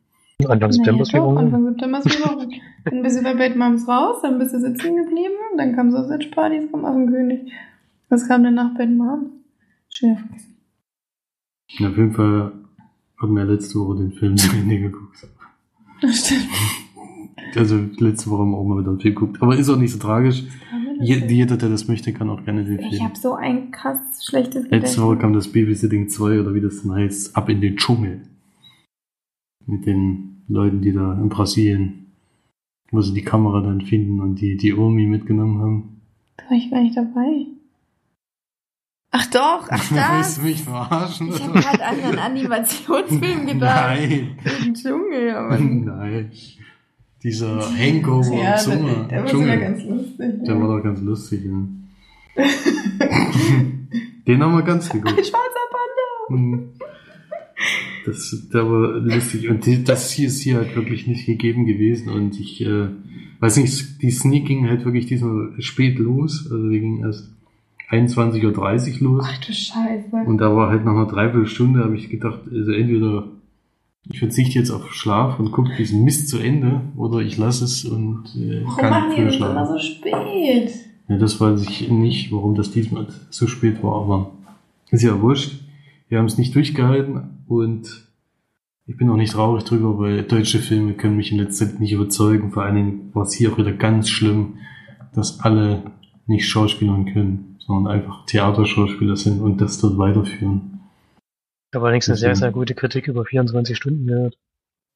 [0.45, 1.37] Anfang September ist vier Wochen.
[1.37, 2.49] Anfang September ist vier Wochen.
[2.83, 6.27] dann bist du bei Bad Moms raus, dann bist du sitzen geblieben, dann kam Sausage
[6.31, 7.49] Party, jetzt kam Affenkönig.
[8.09, 9.29] Was kam denn nach Bad Moms?
[9.87, 10.57] Schwer vergessen.
[11.79, 12.51] Auf jeden Fall
[13.21, 15.25] haben wir letzte Woche den Film zu Ende geguckt.
[16.01, 16.47] Das stimmt.
[17.55, 19.41] Also letzte Woche haben wir auch mal wieder einen Film geguckt.
[19.41, 20.43] Aber ist auch nicht so tragisch.
[21.01, 23.03] Je, jeder, der das möchte, kann auch gerne den Ich Film.
[23.05, 23.97] habe so ein krass
[24.27, 25.21] schlechtes Letzte Woche Gedächtnis.
[25.21, 28.21] kam das Babysitting 2 oder wie das dann heißt, ab in den Dschungel.
[29.65, 32.07] Mit den Leuten, die da in Brasilien,
[32.91, 36.01] wo sie die Kamera dann finden und die, die Omi mitgenommen haben.
[36.37, 37.45] Da war ich gar nicht dabei.
[39.11, 40.35] Ach doch, ach Willst das.
[40.37, 41.29] du mich verarschen?
[41.29, 43.99] Ich habe gerade an einen Animationsfilm gedacht.
[43.99, 44.37] Nein.
[44.65, 45.57] Im Dschungel, aber.
[45.59, 46.31] Nein.
[47.23, 49.07] Dieser Hangover ja, Sommer.
[49.09, 50.43] der, der war sogar ganz lustig.
[50.45, 51.67] Der war doch ganz lustig, ja.
[54.27, 55.25] Den haben wir ganz Ein geguckt.
[55.25, 56.41] schwarzer Panda.
[56.41, 56.69] Mhm.
[58.05, 59.49] Das, der war lustig.
[59.49, 62.09] Und die, das hier ist hier halt wirklich nicht gegeben gewesen.
[62.09, 62.87] Und ich äh,
[63.39, 66.47] weiß nicht, die Sneak ging halt wirklich diesmal spät los.
[66.49, 67.29] Also die ging erst
[67.89, 69.25] 21.30 Uhr los.
[69.27, 70.15] Ach du Scheiße.
[70.25, 73.27] Und da war halt nach einer Dreiviertelstunde, habe ich gedacht, also entweder
[74.07, 77.85] ich verzichte jetzt auf Schlaf und gucke diesen Mist zu Ende oder ich lasse es
[77.85, 79.73] und äh, Warum kann machen früher das immer schlafen.
[79.73, 80.71] so spät?
[81.07, 84.31] Ja, das weiß ich nicht, warum das diesmal so spät war, aber
[84.91, 85.59] ist ja wurscht.
[86.07, 88.07] Wir haben es nicht durchgehalten und
[88.87, 91.91] ich bin auch nicht traurig drüber, weil deutsche Filme können mich in letzter Zeit nicht
[91.91, 92.51] überzeugen.
[92.51, 94.55] Vor allen Dingen war es hier auch wieder ganz schlimm,
[95.13, 95.83] dass alle
[96.25, 100.78] nicht Schauspielern können, sondern einfach Theaterschauspieler sind und das dort weiterführen.
[101.71, 104.37] Ich habe allerdings eine sehr, sehr gute Kritik über 24 Stunden gehört.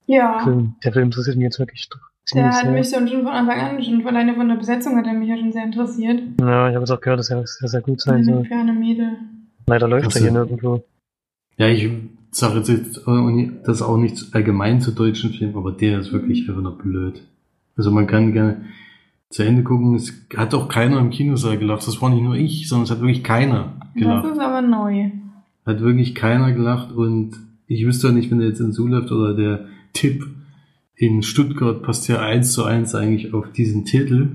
[0.07, 0.39] Ja.
[0.43, 0.75] Film.
[0.83, 1.99] Der Film interessiert mich jetzt wirklich doch
[2.33, 2.71] Der hat sehr.
[2.71, 5.37] mich schon schon von Anfang an, schon alleine von der Besetzung hat er mich ja
[5.37, 6.19] schon sehr interessiert.
[6.41, 8.43] Ja, ich habe jetzt auch gehört, dass er sehr, sehr gut sein soll.
[8.45, 9.17] ferne Mädel.
[9.67, 10.83] Leider läuft Also- er hier nirgendwo.
[11.57, 11.89] Ja, ich
[12.31, 16.11] sage jetzt, jetzt auch nicht- das auch nicht allgemein zu deutschen Filmen, aber der ist
[16.11, 17.21] wirklich einfach nur blöd.
[17.77, 18.65] Also man kann gerne
[19.29, 19.93] zu Ende gucken.
[19.95, 21.85] Es hat auch keiner im Kinosaal gelacht.
[21.87, 24.25] Das war nicht nur ich, sondern es hat wirklich keiner Das gelacht.
[24.25, 25.11] ist aber neu.
[25.65, 27.31] Hat wirklich keiner gelacht und
[27.67, 30.25] ich wüsste auch nicht, wenn der jetzt in Zoo läuft oder der Tipp
[30.95, 34.29] in Stuttgart passt ja eins zu eins eigentlich auf diesen Titel.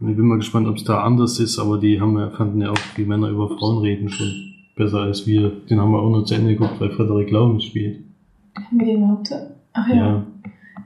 [0.00, 2.60] Und ich bin mal gespannt, ob es da anders ist, aber die haben ja, fanden
[2.60, 4.32] ja auch, wie Männer über Frauen reden schon
[4.76, 5.50] besser als wir.
[5.70, 8.04] Den haben wir auch nur zu Ende geguckt, weil Frederik Lau mitspielt.
[8.56, 9.30] Haben wir den überhaupt?
[9.72, 9.94] Ach ja.
[9.94, 10.26] Ja.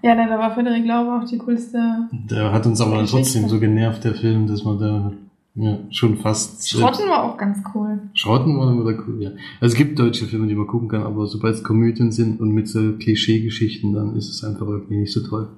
[0.02, 2.08] Ja, nein, da war Frederik Glaube auch die coolste.
[2.30, 3.16] Der hat uns aber Geschichte.
[3.16, 5.12] trotzdem so genervt, der Film, dass man da
[5.60, 6.68] ja, schon fast.
[6.68, 7.98] Schrotten war auch ganz cool.
[8.14, 9.30] Schrotten war dann wieder cool, ja.
[9.60, 12.52] Also es gibt deutsche Filme, die man gucken kann, aber sobald es Komödien sind und
[12.52, 15.48] mit so Klischee-Geschichten, dann ist es einfach irgendwie nicht so toll.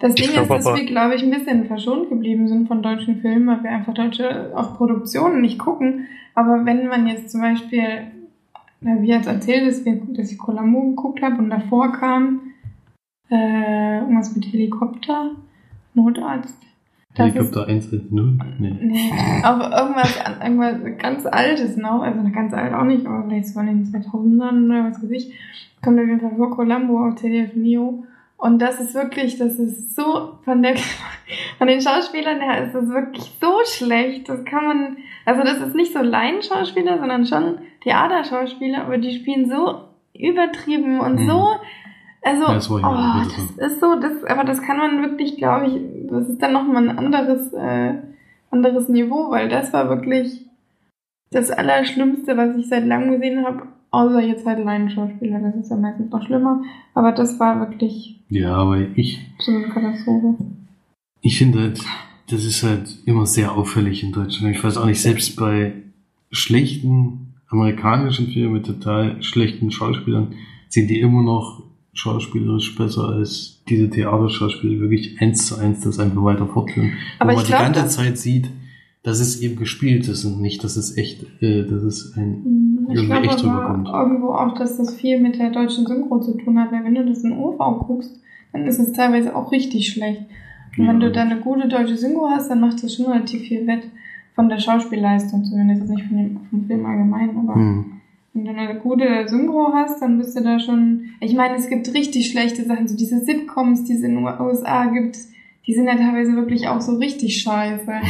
[0.00, 3.20] Das Ding glaub ist, dass wir, glaube ich, ein bisschen verschont geblieben sind von deutschen
[3.20, 6.06] Filmen, weil wir einfach deutsche auch Produktionen nicht gucken.
[6.34, 8.06] Aber wenn man jetzt zum Beispiel,
[8.80, 12.40] na, wie jetzt erzählt, dass, wir, dass ich Columbo geguckt habe und davor kam
[13.30, 15.32] äh, irgendwas mit Helikopter,
[15.92, 16.71] Notarzt.
[17.14, 18.08] Helikopter 110?
[18.58, 18.76] Nee.
[18.80, 23.60] nee, aber irgendwas, irgendwas ganz Altes noch, also ganz alt auch nicht, aber vielleicht so
[23.60, 25.32] in den 2000ern oder was weiß ich,
[25.82, 28.04] kommt auf jeden Fall vor Columbo auf ZDF Neo.
[28.38, 30.74] Und das ist wirklich, das ist so von der,
[31.58, 34.28] von den Schauspielern her ist das wirklich so schlecht.
[34.28, 34.96] Das kann man,
[35.26, 39.82] also das ist nicht so Laienschauspieler, sondern schon Theaterschauspieler, aber die spielen so
[40.14, 41.28] übertrieben und Mhm.
[41.28, 41.46] so,
[42.22, 46.08] also, Ja, das oh, das ist so, das, aber das kann man wirklich, glaube ich,
[46.08, 47.94] das ist dann nochmal ein anderes, äh,
[48.50, 50.46] anderes Niveau, weil das war wirklich
[51.30, 55.76] das Allerschlimmste, was ich seit langem gesehen habe, außer jetzt halt Laienschauspieler, das ist ja
[55.76, 56.62] meistens noch schlimmer,
[56.94, 60.36] aber das war wirklich Ja, aber ich, so eine Katastrophe.
[61.22, 61.80] ich finde halt,
[62.30, 64.54] das ist halt immer sehr auffällig in Deutschland.
[64.54, 65.72] Ich weiß auch nicht, selbst bei
[66.30, 70.34] schlechten amerikanischen Filmen mit total schlechten Schauspielern
[70.68, 76.22] sind die immer noch schauspielerisch besser als diese Theaterschauspieler, wirklich eins zu eins das einfach
[76.24, 76.92] weiter fortführen.
[77.18, 78.48] Aber Wo man glaub, die ganze Zeit sieht,
[79.02, 82.96] dass es eben gespielt ist und nicht, dass es echt, äh, dass es ein Ich
[82.96, 83.88] Irgendwie glaube echt rüberkommt.
[83.88, 87.04] irgendwo auch, dass das viel mit der deutschen Synchro zu tun hat, weil wenn du
[87.04, 88.18] das in OV guckst,
[88.52, 90.22] dann ist es teilweise auch richtig schlecht.
[90.78, 91.08] Und wenn Ja.
[91.08, 93.82] du da eine gute deutsche Synchro hast, dann macht das schon relativ viel wett
[94.34, 97.84] von der Schauspielleistung, zumindest nicht von dem, vom Film allgemein, aber Hm.
[98.34, 101.10] Wenn du eine gute Synchro hast, dann bist du da schon.
[101.20, 104.86] Ich meine, es gibt richtig schlechte Sachen, so diese Sitcoms, die es in den USA
[104.86, 105.18] gibt,
[105.66, 107.92] die sind ja teilweise wirklich auch so richtig scheiße.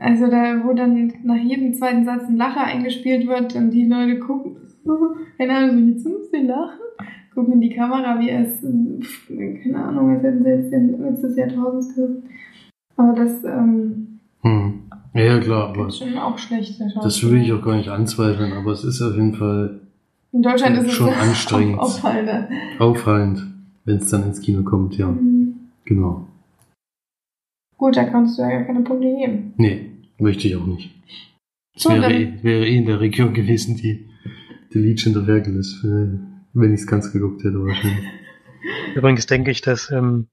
[0.00, 4.20] Also da, wo dann nach jedem zweiten Satz ein Lacher eingespielt wird und die Leute
[4.20, 4.54] gucken,
[5.38, 6.78] keine Ahnung, so jetzt müssen sie lachen.
[7.34, 11.36] gucken in die Kamera, wie es, keine Ahnung, als hätten sie jetzt den Witz des
[11.36, 12.22] Jahrtausends gerissen.
[12.96, 14.82] Aber das, ähm, Hm.
[15.14, 16.78] Ja, ja, klar, aber ist schon auch schlecht.
[16.78, 19.80] der das will ich auch gar nicht anzweifeln, aber es ist auf jeden Fall
[20.32, 21.78] In Deutschland ist es schon anstrengend.
[21.78, 22.48] auffallend.
[22.78, 23.46] auffallend,
[23.84, 25.08] wenn es dann ins Kino kommt, ja.
[25.08, 25.54] Mhm.
[25.84, 26.26] Genau.
[27.76, 29.54] Gut, da kannst du ja gar keine Punkte geben.
[29.56, 30.90] Nee, möchte ich auch nicht.
[31.74, 34.08] Es So, wäre, dann- eh- wäre eh in der Region gewesen, die,
[34.74, 36.18] die Legion der Werkeles, äh,
[36.54, 38.04] wenn ich es ganz geguckt hätte wahrscheinlich.
[38.96, 40.26] Übrigens denke ich, dass ähm,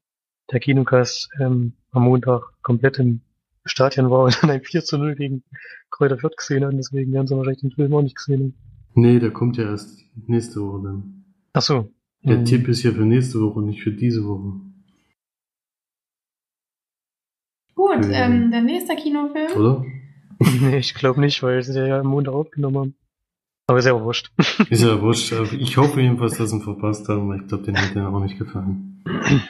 [0.51, 3.21] der Kinocast ähm, am Montag komplett im
[3.65, 5.43] Stadion war und dann ein 4 zu 0 gegen
[5.89, 6.77] Kräuter Fürth gesehen haben.
[6.77, 8.53] Deswegen werden sie wahrscheinlich den Film auch nicht gesehen haben.
[8.93, 11.25] Nee, der kommt ja erst nächste Woche dann.
[11.53, 11.89] Ach so.
[12.23, 12.45] Der Hm.
[12.45, 14.59] Tipp ist ja für nächste Woche, nicht für diese Woche.
[17.75, 18.11] Gut, Mhm.
[18.13, 19.51] ähm, der nächste Kinofilm.
[19.57, 19.85] Oder?
[20.61, 22.95] nee, ich glaube nicht, weil sie ja am Montag aufgenommen haben.
[23.67, 24.31] Aber ist ja auch wurscht.
[24.69, 25.33] Ist ja wurscht.
[25.33, 28.09] aber Ich hoffe jedenfalls, dass sie ihn verpasst haben, weil ich glaube, den hätte er
[28.13, 29.03] auch nicht gefallen.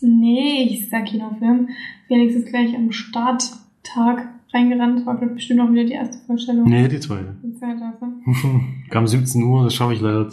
[0.00, 1.68] Nee, ich sag Kinofilm.
[2.08, 5.06] Felix ist gleich am Starttag reingerannt.
[5.06, 6.68] War bestimmt auch wieder die erste Vorstellung.
[6.68, 7.36] Nee, die zweite.
[7.42, 8.06] Die zweite, also.
[8.90, 10.28] Kam 17 Uhr, das schaffe ich leider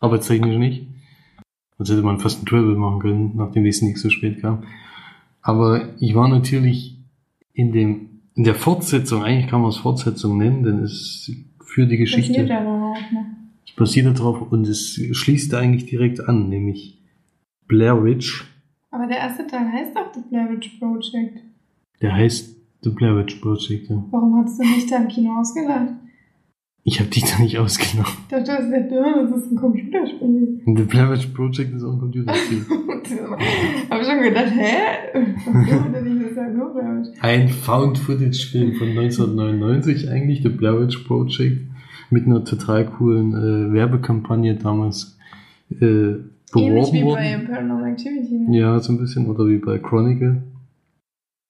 [0.00, 0.86] arbeitstechnisch nicht.
[1.78, 4.64] Sonst hätte man fast einen Travel machen können, nachdem die nicht so spät kam.
[5.42, 6.98] Aber ich war natürlich
[7.54, 11.30] in dem, in der Fortsetzung, eigentlich kann man es Fortsetzung nennen, denn es
[11.64, 12.32] für die Geschichte.
[12.32, 13.26] Basiert ja darauf, ne?
[13.66, 16.98] Es basiert darauf und es schließt eigentlich direkt an, nämlich
[17.66, 18.44] Blair Witch.
[18.90, 21.38] Aber der erste Teil heißt doch The Blair Witch Project.
[22.02, 23.88] Der heißt The Blair Witch Project.
[23.88, 24.04] Ja.
[24.10, 25.94] Warum hast du nicht da im Kino ausgelacht?
[26.82, 28.10] Ich habe dich da nicht ausgenommen.
[28.22, 30.62] Ich dachte, das ist, ja, das ist ein Computerspiel.
[30.64, 32.64] The Blair Witch Project ist auch ein Computerspiel.
[33.90, 34.74] Hab ich schon gedacht, hä?
[37.20, 41.60] Ein Found-Footage-Film von 1999 eigentlich, The Blair Witch Project,
[42.10, 45.18] mit einer total coolen äh, Werbekampagne damals
[45.80, 46.14] äh,
[46.54, 47.46] Ähnlich beworben wie bei worden.
[47.48, 48.34] Paranormal Activity.
[48.34, 48.58] Ne?
[48.58, 50.42] Ja, so ein bisschen, oder wie bei Chronicle.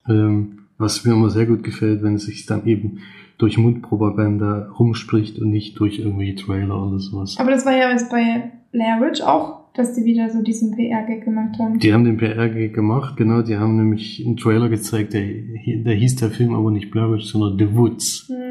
[0.09, 3.01] Ähm, was mir immer sehr gut gefällt, wenn es sich dann eben
[3.39, 7.37] durch Mundpropaganda rumspricht und nicht durch irgendwelche Trailer oder sowas.
[7.39, 11.25] Aber das war ja jetzt bei Blair Witch auch, dass die wieder so diesen PR-Gag
[11.25, 11.79] gemacht haben.
[11.79, 16.17] Die haben den PR-Gag gemacht, genau, die haben nämlich einen Trailer gezeigt, der, der hieß
[16.17, 18.29] der Film aber nicht Blair Witch, sondern The Woods.
[18.29, 18.50] Hm.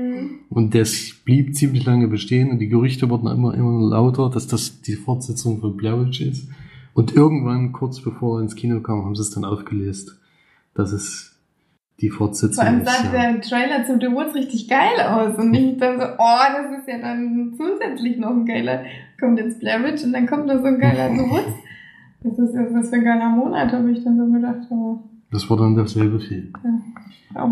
[0.49, 4.82] Und das blieb ziemlich lange bestehen und die Gerüchte wurden immer, immer lauter, dass das
[4.82, 6.47] die Fortsetzung von Blair Witch ist.
[6.93, 10.19] Und irgendwann, kurz bevor er ins Kino kam, haben sie es dann aufgelöst,
[10.73, 11.38] dass es
[12.01, 12.88] die Fortsetzung Vor allem ist.
[12.89, 13.12] sah Ja.
[13.34, 15.38] der Trailer zu The Woods richtig geil aus.
[15.38, 18.84] Und ich dann so, oh, das ist ja dann zusätzlich noch ein geiler.
[19.19, 21.53] Kommt jetzt Blair Witch und dann kommt noch so ein geiler The Woods.
[22.21, 24.67] Das ist ja was für ein geiler Monat, habe ich dann so gedacht.
[24.69, 25.01] Aber
[25.32, 26.51] Das war dann derselbe Film.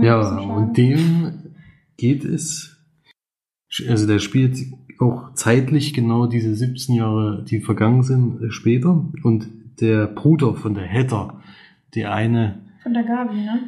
[0.01, 0.41] Ja, schade.
[0.41, 1.31] und dem
[1.97, 2.77] geht es,
[3.87, 4.57] also der spielt
[4.99, 9.05] auch zeitlich genau diese 17 Jahre, die vergangen sind, äh, später.
[9.23, 9.47] Und
[9.79, 11.41] der Bruder von der Heather,
[11.93, 13.59] die eine, Von der Gabi, ne?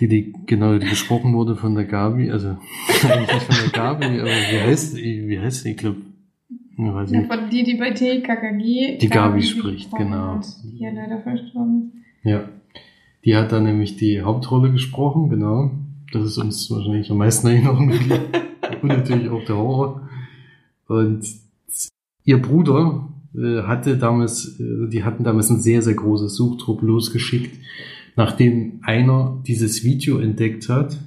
[0.00, 2.48] die, die genau die gesprochen wurde von der Gabi, also
[3.02, 6.02] eigentlich nicht von der Gabi, aber wie heißt die, wie heißt die, glaube,
[6.50, 10.34] ich weiß Ja, von die, die bei TKKG Die Gabi spricht, gesprochen genau.
[10.36, 12.48] Hat, die ja leider verstorben Ja.
[13.24, 15.72] Die hat da nämlich die Hauptrolle gesprochen, genau.
[16.12, 18.20] Das ist uns wahrscheinlich am meisten geblieben.
[18.82, 20.08] Und natürlich auch der Horror.
[20.86, 21.24] Und
[22.24, 27.56] ihr Bruder äh, hatte damals, äh, die hatten damals ein sehr, sehr großes Suchtrupp losgeschickt,
[28.16, 30.98] nachdem einer dieses Video entdeckt hat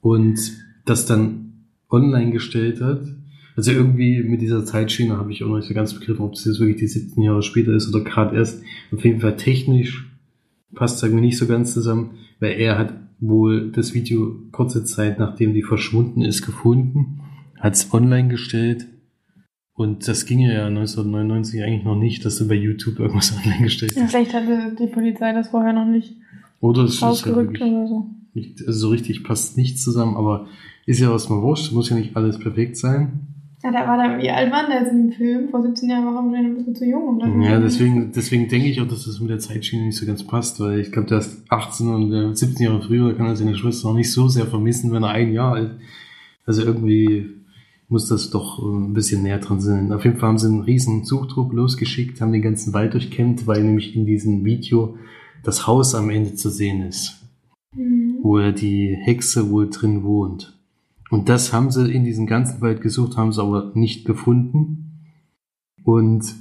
[0.00, 0.38] und
[0.84, 3.02] das dann online gestellt hat.
[3.56, 6.44] Also irgendwie mit dieser Zeitschiene habe ich auch noch nicht so ganz begriffen, ob das
[6.44, 8.62] jetzt wirklich die 17 Jahre später ist oder gerade erst.
[8.92, 10.10] Auf jeden Fall technisch
[10.74, 15.18] passt es irgendwie nicht so ganz zusammen, weil er hat wohl das Video kurze Zeit
[15.18, 17.20] nachdem die verschwunden ist gefunden,
[17.58, 18.86] hat es online gestellt
[19.74, 23.94] und das ging ja 1999 eigentlich noch nicht, dass du bei YouTube irgendwas online gestellt
[23.96, 24.10] hast.
[24.10, 26.16] vielleicht hatte die Polizei das vorher noch nicht
[26.60, 28.10] Oder es ist halt wirklich oder so.
[28.34, 30.46] nicht, also so richtig passt nichts zusammen, aber
[30.86, 33.35] ist ja was mal wurscht, muss ja nicht alles perfekt sein.
[33.62, 35.48] Ja, da war der, wie alt war der jetzt in dem Film?
[35.48, 37.18] Vor 17 Jahren war er wahrscheinlich ein bisschen zu jung.
[37.18, 40.22] Das Ja, deswegen, deswegen denke ich auch, dass das mit der Zeitschiene nicht so ganz
[40.24, 43.36] passt, weil ich glaube, der ist 18 und äh, 17 Jahre früher, da kann er
[43.36, 45.72] seine Schwester noch nicht so sehr vermissen, wenn er ein Jahr alt.
[46.44, 47.30] Also irgendwie
[47.88, 49.90] muss das doch äh, ein bisschen näher dran sein.
[49.92, 53.64] Auf jeden Fall haben sie einen riesen Suchtrupp losgeschickt, haben den ganzen Wald durchkämmt, weil
[53.64, 54.96] nämlich in diesem Video
[55.42, 57.22] das Haus am Ende zu sehen ist,
[57.74, 58.18] Mhm.
[58.22, 60.55] wo die Hexe wohl drin wohnt.
[61.10, 65.04] Und das haben sie in diesem ganzen Wald gesucht, haben sie aber nicht gefunden.
[65.84, 66.34] Und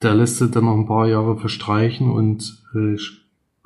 [0.00, 2.96] da lässt er dann noch ein paar Jahre verstreichen und äh,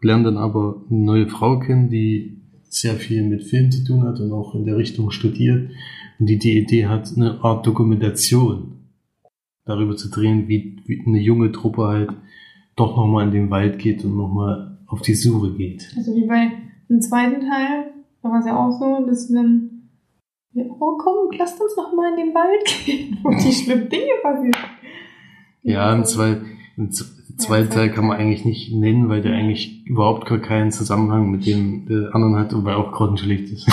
[0.01, 4.21] lernt dann aber eine neue Frau kennen, die sehr viel mit Film zu tun hat
[4.21, 5.71] und auch in der Richtung studiert
[6.19, 8.79] und die die Idee hat, eine Art Dokumentation
[9.65, 12.11] darüber zu drehen, wie, wie eine junge Truppe halt
[12.77, 15.93] doch nochmal in den Wald geht und nochmal auf die Suche geht.
[15.97, 16.51] Also wie bei
[16.89, 19.72] dem zweiten Teil, da war es ja auch so, dass dann,
[20.55, 24.13] ja, oh komm, lasst uns noch mal in den Wald gehen, wo die schlimmen Dinge
[24.23, 24.53] passieren.
[25.63, 26.39] Ja, im, zwei,
[26.77, 31.31] im zweiten Teil kann man eigentlich nicht nennen, weil der eigentlich überhaupt gar keinen Zusammenhang
[31.31, 33.69] mit dem der anderen hat und weil auch grottenschlecht ist.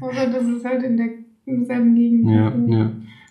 [0.00, 1.06] Außer das ist halt in der
[1.46, 2.30] im selben Gegend.
[2.30, 2.90] ja, ja.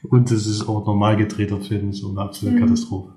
[0.09, 2.61] Und es ist auch normal gedrehter Film, ist so eine absolute Mhm.
[2.61, 3.13] Katastrophe.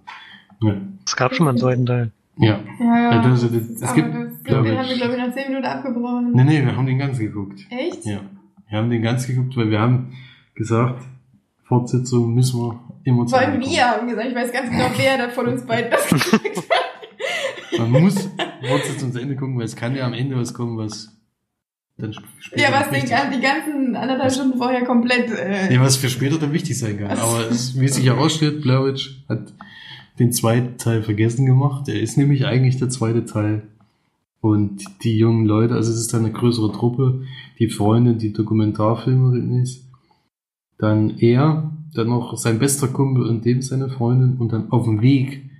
[0.62, 0.74] Ja.
[1.04, 2.12] Es gab schon mal einen zweiten Teil.
[2.38, 2.60] ja.
[2.78, 3.12] Ja, ja.
[3.12, 5.34] Ja, das- das- es aber gibt, das, glaub den ich- haben wir, glaube ich, nach
[5.34, 6.32] 10 Minuten abgebrochen.
[6.32, 7.66] Nee, nee, wir haben den ganz geguckt.
[7.70, 8.06] Echt?
[8.06, 8.20] Ja.
[8.68, 10.12] Wir haben den ganz geguckt, weil wir haben
[10.54, 11.02] gesagt,
[11.64, 15.28] Fortsetzung müssen wir immer Vor allem wir haben gesagt, ich weiß ganz genau, wer da
[15.30, 17.78] von uns beiden das gesagt hat.
[17.78, 18.28] Man muss
[18.66, 21.12] Fortsetzung zu Ende gucken, weil es kann ja am Ende was kommen, was
[21.98, 25.30] dann sp- später Ja, was den, die ganzen anderthalb Stunden vorher komplett.
[25.30, 27.18] Äh, Ja, was für später dann wichtig sein kann.
[27.18, 29.52] Aber es, wie sich herausstellt, Blairwitch hat
[30.18, 31.88] den zweiten Teil vergessen gemacht.
[31.88, 33.62] Er ist nämlich eigentlich der zweite Teil.
[34.40, 37.22] Und die jungen Leute, also es ist dann eine größere Truppe,
[37.58, 39.86] die Freundin, die Dokumentarfilmerin ist,
[40.78, 45.00] dann er, dann noch sein bester Kumpel und dem seine Freundin und dann auf dem
[45.00, 45.50] Weg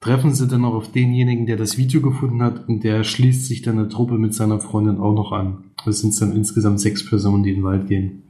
[0.00, 3.62] treffen sie dann noch auf denjenigen, der das Video gefunden hat und der schließt sich
[3.62, 5.64] dann der Truppe mit seiner Freundin auch noch an.
[5.84, 8.22] Das sind dann insgesamt sechs Personen, die in den Wald gehen.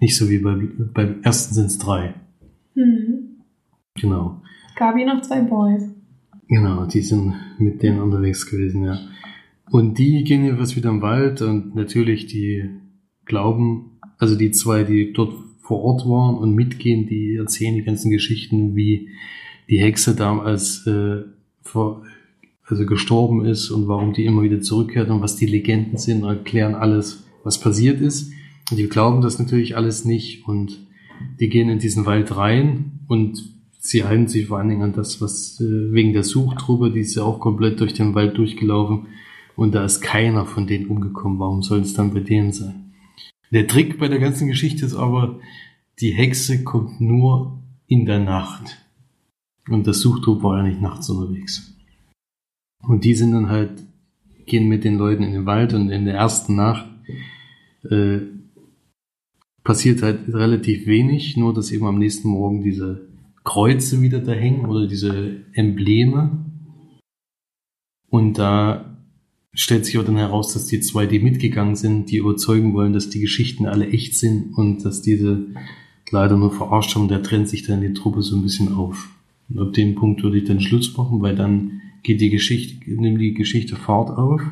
[0.00, 0.54] Nicht so wie bei,
[0.92, 2.14] beim ersten sind es drei.
[2.74, 3.22] hm.
[3.94, 4.40] Genau.
[4.76, 5.84] Gabi noch zwei Boys.
[6.48, 8.98] Genau, die sind mit denen unterwegs gewesen, ja.
[9.70, 12.68] Und die gehen jedenfalls wieder im Wald und natürlich die
[13.24, 18.10] glauben, also die zwei, die dort vor Ort waren und mitgehen, die erzählen die ganzen
[18.10, 19.08] Geschichten, wie
[19.70, 21.22] die Hexe damals äh,
[21.62, 22.02] vor,
[22.66, 26.74] also gestorben ist und warum die immer wieder zurückkehrt und was die Legenden sind erklären
[26.74, 28.32] alles, was passiert ist.
[28.70, 30.86] Und die glauben das natürlich alles nicht und
[31.40, 33.51] die gehen in diesen Wald rein und
[33.82, 37.16] sie halten sich vor allen Dingen an das, was äh, wegen der Suchtruppe, die ist
[37.16, 39.08] ja auch komplett durch den Wald durchgelaufen
[39.56, 41.38] und da ist keiner von denen umgekommen.
[41.40, 42.94] Warum soll es dann bei denen sein?
[43.50, 45.40] Der Trick bei der ganzen Geschichte ist aber,
[46.00, 48.78] die Hexe kommt nur in der Nacht.
[49.68, 51.76] Und das Suchtrupp war ja nicht nachts unterwegs.
[52.82, 53.82] Und die sind dann halt,
[54.46, 56.86] gehen mit den Leuten in den Wald und in der ersten Nacht
[57.88, 58.20] äh,
[59.62, 63.11] passiert halt relativ wenig, nur dass eben am nächsten Morgen diese
[63.44, 66.44] Kreuze wieder da hängen oder diese Embleme.
[68.08, 68.96] Und da
[69.54, 73.10] stellt sich auch dann heraus, dass die zwei, die mitgegangen sind, die überzeugen wollen, dass
[73.10, 75.46] die Geschichten alle echt sind und dass diese
[76.10, 79.10] leider nur verarscht haben, der trennt sich dann die Truppe so ein bisschen auf.
[79.48, 83.20] Und ab dem Punkt würde ich dann Schluss machen, weil dann geht die Geschichte, nimmt
[83.20, 84.42] die Geschichte Fahrt auf.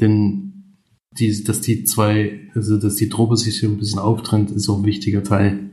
[0.00, 0.76] Denn
[1.18, 4.78] die, dass die zwei, also dass die Truppe sich so ein bisschen auftrennt, ist auch
[4.78, 5.70] ein wichtiger Teil,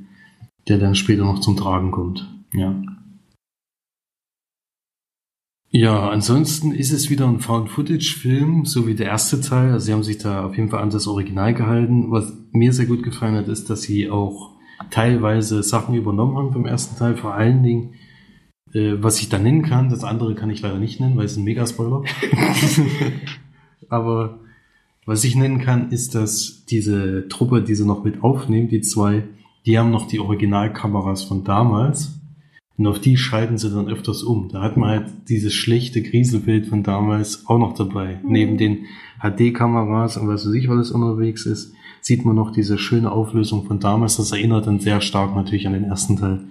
[0.67, 2.28] der dann später noch zum Tragen kommt.
[2.54, 2.82] Ja.
[5.69, 9.73] Ja, ansonsten ist es wieder ein Found-Footage-Film, so wie der erste Teil.
[9.73, 12.12] Also sie haben sich da auf jeden Fall an das Original gehalten.
[12.12, 14.51] Was mir sehr gut gefallen hat, ist, dass sie auch
[14.89, 17.17] teilweise Sachen übernommen haben vom ersten Teil.
[17.17, 17.95] Vor allen Dingen,
[18.73, 21.36] äh, was ich da nennen kann, das andere kann ich leider nicht nennen, weil es
[21.36, 22.04] ein Mega-Spoiler.
[23.89, 24.39] Aber
[25.06, 29.23] was ich nennen kann, ist, dass diese Truppe, die sie noch mit aufnehmen, die zwei,
[29.65, 32.19] die haben noch die Originalkameras von damals.
[32.78, 34.49] Und auf die schalten sie dann öfters um.
[34.49, 38.19] Da hat man halt dieses schlechte Grieselbild von damals auch noch dabei.
[38.21, 38.32] Mhm.
[38.32, 38.86] Neben den
[39.21, 43.80] HD-Kameras und was weiß ich, was unterwegs ist, sieht man noch diese schöne Auflösung von
[43.80, 44.17] damals.
[44.17, 46.41] Das erinnert dann sehr stark natürlich an den ersten Teil.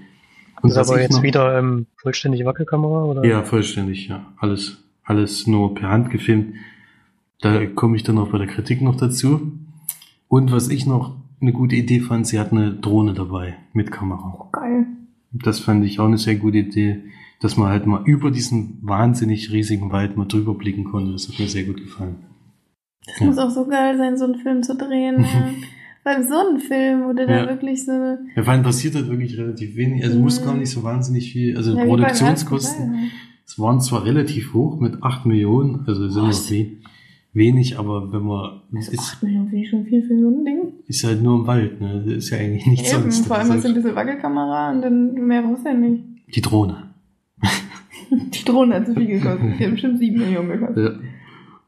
[0.62, 3.24] Und Das ist aber jetzt noch- wieder ähm, vollständig Wackelkamera oder?
[3.26, 4.24] ja, vollständig, ja.
[4.38, 6.54] Alles, alles nur per Hand gefilmt.
[7.42, 9.52] Da komme ich dann auch bei der Kritik noch dazu.
[10.28, 11.14] Und was ich noch
[11.44, 14.34] eine gute Idee fand, sie hat eine Drohne dabei mit Kamera.
[14.40, 14.86] Oh, geil.
[15.32, 17.02] Das fand ich auch eine sehr gute Idee,
[17.40, 21.12] dass man halt mal über diesen wahnsinnig riesigen Wald mal drüber blicken konnte.
[21.12, 22.16] Das hat mir sehr gut gefallen.
[23.06, 23.26] Das Ja.
[23.26, 25.20] muss auch so geil sein, so einen Film zu drehen.
[25.20, 25.26] ne?
[26.04, 27.48] Weil so ein Film, wo du da Ja.
[27.48, 27.92] wirklich so.
[27.92, 30.04] Ja, vor allem passiert halt wirklich relativ wenig.
[30.04, 30.44] Also muss Mhm.
[30.44, 31.56] gar nicht so wahnsinnig viel.
[31.56, 32.92] Also Ja, beim Produktionskosten.
[32.92, 33.08] Teil.
[33.46, 36.66] Es waren zwar relativ hoch mit 8 Millionen, also sind noch we
[37.34, 40.44] wenig, aber wenn man Also ist, 8 Millionen finde ich schon viel für so ein
[40.44, 40.58] Ding.
[40.86, 42.02] ist halt nur im Wald, ne?
[42.06, 43.26] Das ist ja eigentlich nichts Eben, sonst.
[43.26, 46.02] vor allem hast du ein ist bisschen Wackelkamera und dann mehr brauchst du ja nicht.
[46.04, 46.90] halt die Drohne.
[48.10, 49.58] Die Drohne hat so viel gekostet.
[49.58, 50.76] Die hat bestimmt 7 Millionen gekostet.
[51.00, 51.08] Ja.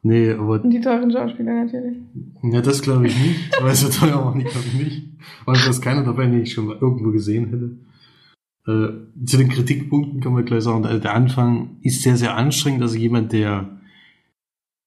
[0.02, 1.96] Nee, aber Und die teuren Schauspieler natürlich.
[2.42, 5.02] ja, das glaube ich nicht, weil so teuer war nicht, glaube ich nicht.
[5.46, 7.78] Und da ist keiner dabei, den ich schon mal irgendwo gesehen hätte.
[8.68, 12.82] Äh, zu den Kritikpunkten kann man gleich sagen, der Anfang ist sehr, sehr anstrengend.
[12.82, 13.75] Also jemand, der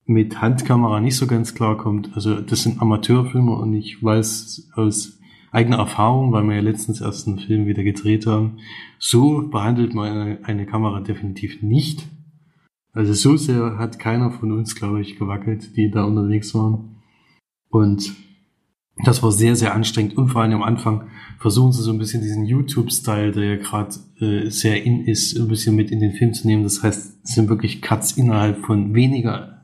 [0.09, 5.19] mit Handkamera nicht so ganz klar kommt, also das sind Amateurfilme und ich weiß aus
[5.51, 8.57] eigene Erfahrung, weil wir ja letztens erst einen Film wieder gedreht haben.
[8.97, 12.07] So behandelt man eine, eine Kamera definitiv nicht.
[12.91, 16.97] Also so sehr hat keiner von uns, glaube ich, gewackelt, die da unterwegs waren.
[17.69, 18.11] Und
[19.05, 20.17] das war sehr, sehr anstrengend.
[20.17, 23.95] Und vor allem am Anfang versuchen sie so ein bisschen diesen YouTube-Style, der ja gerade
[24.19, 26.63] äh, sehr in ist, ein bisschen mit in den Film zu nehmen.
[26.63, 29.58] Das heißt, es sind wirklich Cuts innerhalb von weniger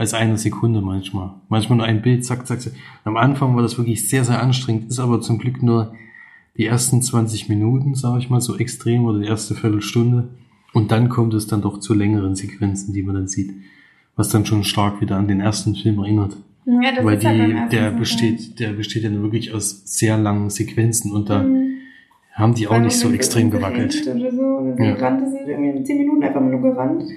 [0.00, 1.32] als einer Sekunde manchmal.
[1.50, 2.72] Manchmal nur ein Bild, zack, zack, zack.
[3.04, 5.92] Am Anfang war das wirklich sehr, sehr anstrengend, ist aber zum Glück nur
[6.56, 10.28] die ersten 20 Minuten, sage ich mal, so extrem oder die erste Viertelstunde.
[10.72, 13.52] Und dann kommt es dann doch zu längeren Sequenzen, die man dann sieht,
[14.16, 16.34] was dann schon stark wieder an den ersten Film erinnert.
[16.64, 20.16] Ja, das Weil ist halt die, der so, besteht, der besteht ja wirklich aus sehr
[20.16, 21.72] langen Sequenzen und da Mhm.
[22.32, 24.00] haben die auch Weil nicht so extrem gewackelt.
[24.06, 24.40] Oder so.
[24.42, 24.94] Oder so Ja.
[24.94, 27.02] gerannt, das sind irgendwie in 10 Minuten einfach nur gerannt.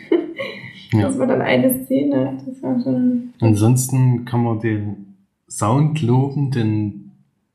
[1.00, 1.08] Ja.
[1.08, 2.38] Das war dann eine Szene.
[2.46, 3.34] Das war schon.
[3.40, 5.16] Ansonsten kann man den
[5.48, 7.12] Sound loben, denn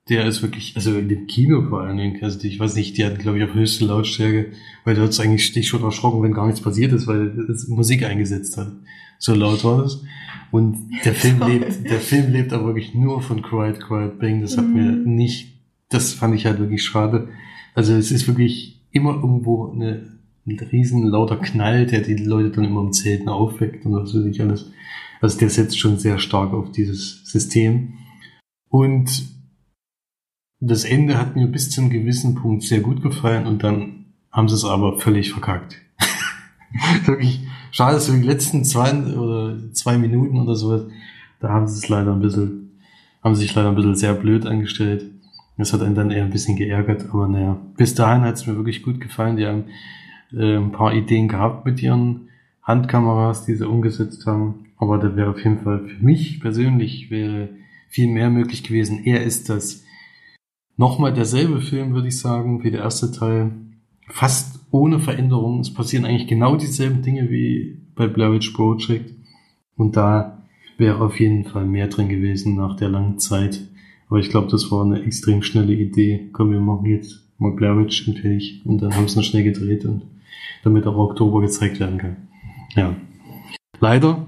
[0.08, 3.04] der ist wirklich, also in dem Kino vor allen Dingen, also ich weiß nicht, die
[3.04, 4.52] hatten glaube ich auf höchste Lautstärke,
[4.84, 8.04] weil du hast eigentlich dich schon erschrocken, wenn gar nichts passiert ist, weil es Musik
[8.04, 8.72] eingesetzt hat.
[9.18, 10.02] So laut war das.
[10.50, 14.40] Und der Film lebt, der Film lebt aber wirklich nur von Quiet Quiet Bang.
[14.40, 15.14] Das hat mir Mhm.
[15.14, 15.52] nicht,
[15.90, 17.28] das fand ich halt wirklich schade.
[17.74, 20.17] Also es ist wirklich immer irgendwo eine,
[20.48, 24.24] ein riesen lauter Knall, der die Leute dann immer im Zelten aufweckt und was weiß
[24.24, 24.70] ich alles.
[25.20, 27.94] Also der setzt schon sehr stark auf dieses System.
[28.68, 29.28] Und
[30.60, 34.54] das Ende hat mir bis zum gewissen Punkt sehr gut gefallen und dann haben sie
[34.54, 35.80] es aber völlig verkackt.
[37.06, 37.40] wirklich
[37.70, 40.82] schade, dass wir die letzten zwei oder zwei Minuten oder sowas,
[41.40, 42.80] da haben sie es leider ein bisschen,
[43.22, 45.06] haben sich leider ein bisschen sehr blöd angestellt.
[45.56, 48.54] Das hat einen dann eher ein bisschen geärgert, aber naja, bis dahin hat es mir
[48.54, 49.36] wirklich gut gefallen.
[49.36, 49.64] Die haben
[50.32, 52.28] äh, ein paar Ideen gehabt mit ihren
[52.62, 54.66] Handkameras, die sie umgesetzt haben.
[54.76, 57.48] Aber da wäre auf jeden Fall für mich persönlich wäre
[57.88, 59.02] viel mehr möglich gewesen.
[59.04, 59.84] Eher ist das
[60.76, 63.52] nochmal derselbe Film, würde ich sagen, wie der erste Teil.
[64.08, 65.60] Fast ohne Veränderung.
[65.60, 69.12] Es passieren eigentlich genau dieselben Dinge wie bei Blair Witch Project.
[69.76, 70.42] Und da
[70.76, 73.60] wäre auf jeden Fall mehr drin gewesen nach der langen Zeit.
[74.08, 76.28] Aber ich glaube, das war eine extrem schnelle Idee.
[76.32, 78.62] Komm, wir machen jetzt mal Blair Witch und fertig.
[78.64, 80.02] Und dann haben sie noch schnell gedreht und
[80.64, 82.28] damit auch Oktober gezeigt werden kann.
[82.74, 82.96] Ja.
[83.80, 84.26] Leider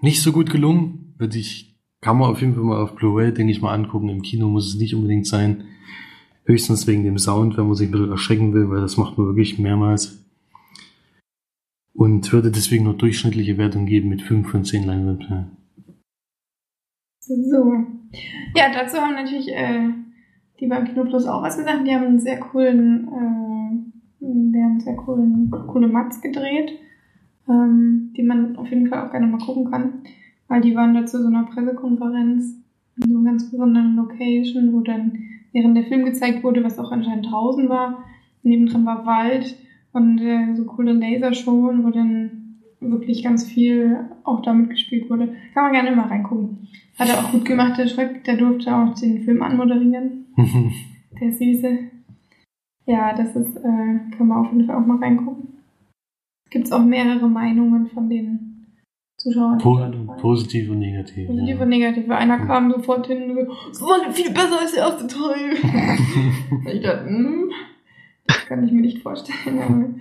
[0.00, 1.14] nicht so gut gelungen.
[1.18, 4.08] Würde ich, kann man auf jeden Fall mal auf Blu-ray, denke ich mal, angucken.
[4.08, 5.64] Im Kino muss es nicht unbedingt sein.
[6.44, 9.26] Höchstens wegen dem Sound, wenn man sich ein bisschen erschrecken will, weil das macht man
[9.26, 10.24] wirklich mehrmals.
[11.92, 15.56] Und würde deswegen nur durchschnittliche Wertung geben mit 5 von 10 Leinwandperlen.
[17.20, 17.74] So.
[18.54, 19.90] Ja, dazu haben natürlich äh,
[20.58, 21.86] die beim Kino Plus auch was gesagt.
[21.86, 23.49] Die haben einen sehr coolen, äh,
[24.20, 26.78] die haben einen sehr coolen, coole Mats gedreht,
[27.48, 30.02] ähm, die man auf jeden Fall auch gerne mal gucken kann.
[30.48, 32.56] Weil die waren da zu so einer Pressekonferenz
[32.96, 35.12] in so einer ganz besonderen Location, wo dann
[35.52, 38.04] während der Film gezeigt wurde, was auch anscheinend draußen war.
[38.42, 39.56] Nebendran war Wald
[39.92, 45.34] und äh, so coole Lasershowen, wo dann wirklich ganz viel auch damit gespielt wurde.
[45.54, 46.68] Kann man gerne mal reingucken.
[46.98, 48.24] Hat er auch gut gemacht, der Schreck.
[48.24, 50.26] Der durfte auch den Film anmoderieren.
[51.20, 51.78] Der Süße.
[52.90, 55.60] Ja, das ist, äh, kann man auf jeden Fall auch mal reingucken.
[56.50, 58.66] Gibt's auch mehrere Meinungen von den
[59.16, 59.58] Zuschauern.
[60.20, 61.28] positiv und negativ.
[61.28, 61.62] Positiv ja.
[61.62, 62.10] und negativ.
[62.10, 65.52] Einer kam sofort hin und so, es war viel besser als der erste Teil.
[66.74, 67.52] ich dachte, hm,
[68.26, 70.00] das kann ich mir nicht vorstellen.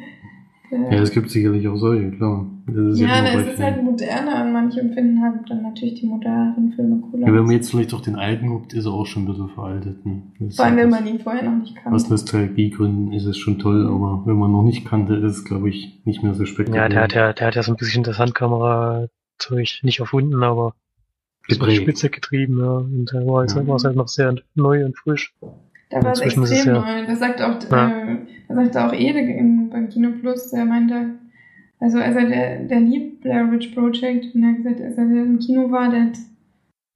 [0.71, 2.45] Ja, es gibt sicherlich auch solche, klar.
[2.67, 6.71] Das ist ja, bei ist halt moderner und manche empfinden halt dann natürlich die moderneren
[6.73, 7.27] Filme cooler.
[7.27, 9.49] ja, wenn man jetzt vielleicht auch den alten guckt, ist er auch schon ein bisschen
[9.49, 10.05] veraltet.
[10.05, 10.21] Ne?
[10.51, 11.95] Vor allem, wenn halt man ihn vorher noch nicht kannte.
[11.95, 15.69] Aus Nostalgiegründen ist es schon toll, aber wenn man noch nicht kannte, ist es, glaube
[15.69, 16.83] ich, nicht mehr so spektakulär.
[16.83, 20.75] Ja, der hat ja, der hat ja so ein bisschen das Handkamera-Zeug nicht erfunden, aber
[21.47, 21.81] Geprägt.
[21.81, 22.77] Spitze getrieben, ja.
[22.77, 25.33] Und da war es war es halt noch sehr neu und frisch.
[25.89, 27.05] Da war es extrem ja- neu.
[27.07, 27.89] Das sagt auch, Ja.
[28.11, 28.17] äh,
[28.47, 31.15] das sagte auch Ede in, beim Kino Plus, der meinte,
[31.79, 35.03] also als er der, der liebt Blair Witch Project und er hat gesagt, als er
[35.03, 36.17] im Kino war, der hat,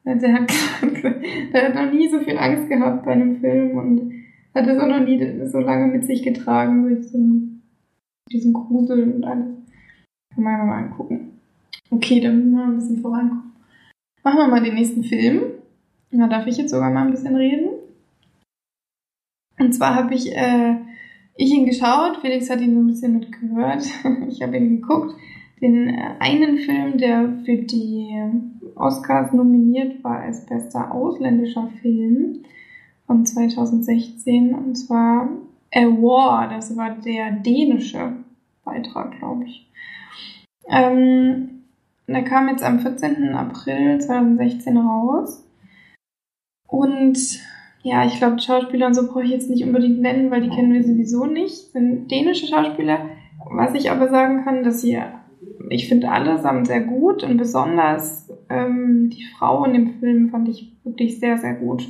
[0.05, 0.51] der hat,
[1.53, 4.11] der hat noch nie so viel Angst gehabt bei einem Film und
[4.53, 7.63] hat das auch noch nie so lange mit sich getragen, durch so einen,
[8.31, 9.47] diesen Grusel und alles.
[10.35, 11.31] Kann man ja mal angucken.
[11.89, 13.53] Okay, dann müssen wir ein bisschen vorankommen.
[14.23, 15.41] Machen wir mal den nächsten Film.
[16.11, 17.69] Da darf ich jetzt sogar mal ein bisschen reden.
[19.59, 20.75] Und zwar habe ich, äh,
[21.35, 23.83] ich ihn geschaut, Felix hat ihn so ein bisschen mitgehört.
[24.29, 25.15] Ich habe ihn geguckt.
[25.61, 28.11] Den äh, einen Film, der für die
[28.75, 32.43] Oscars nominiert war als bester ausländischer Film
[33.05, 34.53] von 2016.
[34.53, 35.29] Und zwar
[35.73, 38.13] A War, das war der dänische
[38.63, 39.69] Beitrag, glaube ich.
[40.67, 41.63] Ähm,
[42.07, 43.33] der kam jetzt am 14.
[43.33, 45.43] April 2016 raus.
[46.67, 47.39] Und
[47.83, 50.71] ja, ich glaube, Schauspieler und so brauche ich jetzt nicht unbedingt nennen, weil die kennen
[50.71, 51.73] wir sowieso nicht.
[51.73, 53.09] Sind dänische Schauspieler.
[53.51, 54.97] Was ich aber sagen kann, dass sie,
[55.69, 60.71] ich finde allesamt sehr gut und besonders ähm, die Frau in dem Film fand ich
[60.85, 61.85] wirklich sehr, sehr gut.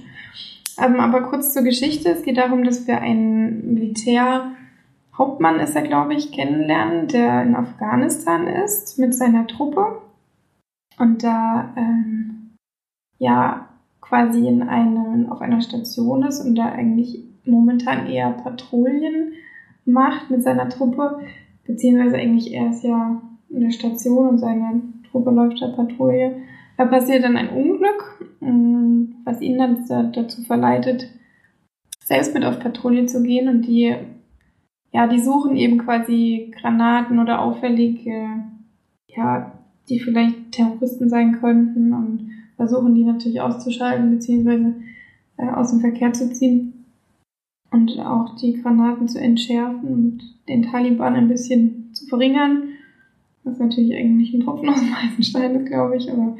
[0.83, 2.09] Ähm, aber kurz zur Geschichte.
[2.09, 8.47] Es geht darum, dass wir einen Militärhauptmann, ist er, glaube ich, kennenlernen, der in Afghanistan
[8.47, 10.01] ist mit seiner Truppe.
[10.97, 12.55] Und da, ähm,
[13.19, 13.62] ja,
[14.13, 19.33] quasi in einem, auf einer Station ist und da eigentlich momentan eher Patrouillen
[19.85, 21.19] macht mit seiner Truppe,
[21.65, 26.43] beziehungsweise eigentlich er ist ja in der Station und seine Truppe läuft der Patrouille.
[26.77, 29.83] Da passiert dann ein Unglück, mm, was ihn dann
[30.13, 31.09] dazu verleitet,
[32.05, 33.95] selbst mit auf Patrouille zu gehen und die,
[34.91, 38.27] ja, die suchen eben quasi Granaten oder auffällige,
[39.07, 39.59] ja,
[39.89, 44.75] die vielleicht Terroristen sein könnten und versuchen die natürlich auszuschalten beziehungsweise
[45.37, 46.85] äh, aus dem Verkehr zu ziehen
[47.71, 52.69] und auch die Granaten zu entschärfen und den Taliban ein bisschen zu verringern.
[53.43, 56.37] Was natürlich eigentlich ein Tropfen aus dem heißen Stein ist, glaube ich, aber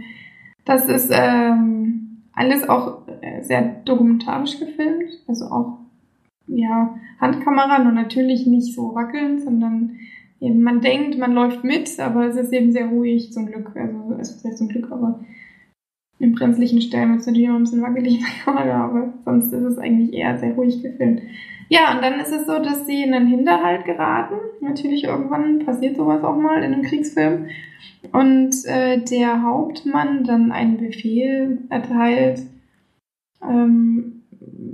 [0.66, 5.80] das ist ähm, alles auch äh, sehr dokumentarisch gefilmt, also auch
[6.48, 9.98] ja Handkamera, nur natürlich nicht so wackelnd, sondern
[10.40, 13.76] eben man denkt, man läuft mit, aber es ist eben sehr ruhig zum Glück.
[13.76, 15.20] Also es ist zum Glück, aber
[16.24, 19.78] in brenzlichen Stellen wird es natürlich immer ein bisschen wackelig in aber sonst ist es
[19.78, 21.22] eigentlich eher sehr ruhig gefilmt.
[21.68, 24.36] Ja, und dann ist es so, dass sie in einen Hinterhalt geraten.
[24.62, 27.48] Natürlich irgendwann passiert sowas auch mal in einem Kriegsfilm.
[28.12, 32.44] Und äh, der Hauptmann dann einen Befehl erteilt,
[33.42, 34.24] ähm,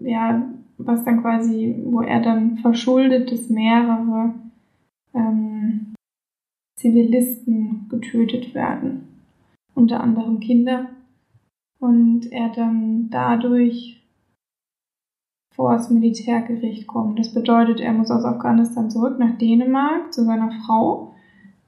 [0.03, 0.43] ja,
[0.77, 4.33] was dann quasi, wo er dann verschuldet, dass mehrere
[5.15, 5.93] ähm,
[6.75, 9.07] Zivilisten getötet werden.
[9.73, 10.87] Unter anderem Kinder
[11.79, 13.99] und er dann dadurch
[15.55, 17.19] vor das Militärgericht kommt.
[17.19, 21.13] Das bedeutet, er muss aus Afghanistan zurück nach Dänemark zu seiner Frau,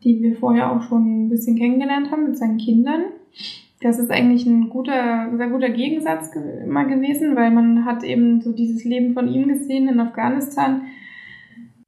[0.03, 3.01] die wir vorher auch schon ein bisschen kennengelernt haben mit seinen Kindern.
[3.81, 6.31] Das ist eigentlich ein guter, sehr guter Gegensatz
[6.63, 10.83] immer gewesen, weil man hat eben so dieses Leben von ihm gesehen in Afghanistan,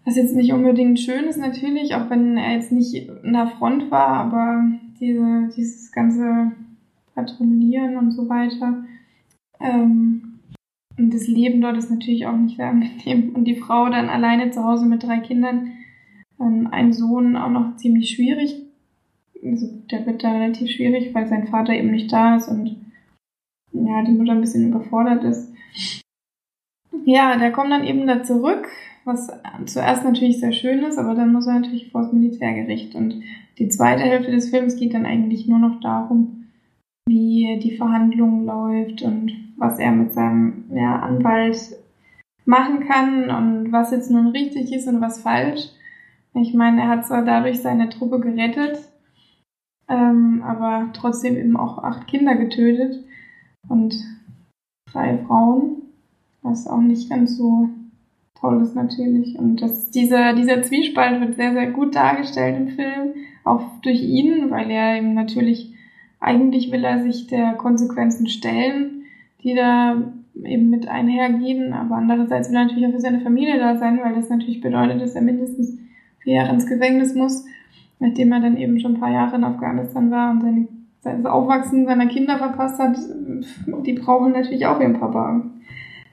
[0.03, 3.91] was jetzt nicht unbedingt schön ist natürlich, auch wenn er jetzt nicht in der Front
[3.91, 4.63] war, aber
[4.99, 6.51] diese, dieses ganze
[7.14, 8.84] patrouillieren und so weiter.
[9.59, 10.39] Ähm,
[10.97, 13.34] und das Leben dort ist natürlich auch nicht sehr angenehm.
[13.36, 15.72] Und die Frau dann alleine zu Hause mit drei Kindern,
[16.39, 18.61] ähm, ein Sohn auch noch ziemlich schwierig.
[19.43, 22.78] Also der wird da relativ schwierig, weil sein Vater eben nicht da ist und
[23.74, 25.51] ja, die Mutter ein bisschen überfordert ist.
[27.05, 28.68] Ja, der kommt dann eben da zurück,
[29.03, 29.30] was
[29.66, 32.95] zuerst natürlich sehr schön ist, aber dann muss er natürlich vor das Militärgericht.
[32.95, 33.22] Und
[33.57, 36.43] die zweite Hälfte des Films geht dann eigentlich nur noch darum,
[37.06, 41.58] wie die Verhandlung läuft und was er mit seinem ja, Anwalt
[42.45, 45.70] machen kann und was jetzt nun richtig ist und was falsch.
[46.34, 48.80] Ich meine, er hat zwar dadurch seine Truppe gerettet,
[49.88, 53.04] ähm, aber trotzdem eben auch acht Kinder getötet
[53.70, 53.95] und
[54.91, 55.84] drei Frauen,
[56.41, 57.70] was auch nicht ganz so
[58.39, 59.38] toll ist natürlich.
[59.38, 64.49] Und das, dieser, dieser Zwiespalt wird sehr, sehr gut dargestellt im Film, auch durch ihn,
[64.49, 65.72] weil er eben natürlich
[66.24, 69.03] eigentlich will er sich der Konsequenzen stellen,
[69.43, 70.01] die da
[70.43, 74.15] eben mit einhergehen, aber andererseits will er natürlich auch für seine Familie da sein, weil
[74.15, 75.78] das natürlich bedeutet, dass er mindestens
[76.19, 77.45] vier Jahre ins Gefängnis muss,
[77.99, 80.67] nachdem er dann eben schon ein paar Jahre in Afghanistan war und seine,
[81.03, 82.97] das Aufwachsen seiner Kinder verpasst hat.
[83.86, 85.43] Die brauchen natürlich auch ihren Papa.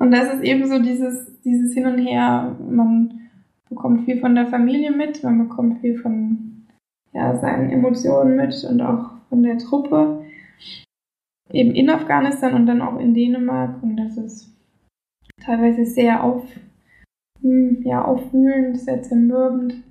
[0.00, 2.56] Und das ist eben so dieses, dieses Hin und Her.
[2.68, 3.20] Man
[3.68, 6.66] bekommt viel von der Familie mit, man bekommt viel von
[7.12, 10.26] ja, seinen Emotionen mit und auch von der Truppe,
[11.50, 13.82] eben in Afghanistan und dann auch in Dänemark.
[13.82, 14.54] Und das ist
[15.42, 16.44] teilweise sehr auf,
[17.40, 19.82] hm, ja, aufwühlend, sehr zermürbend.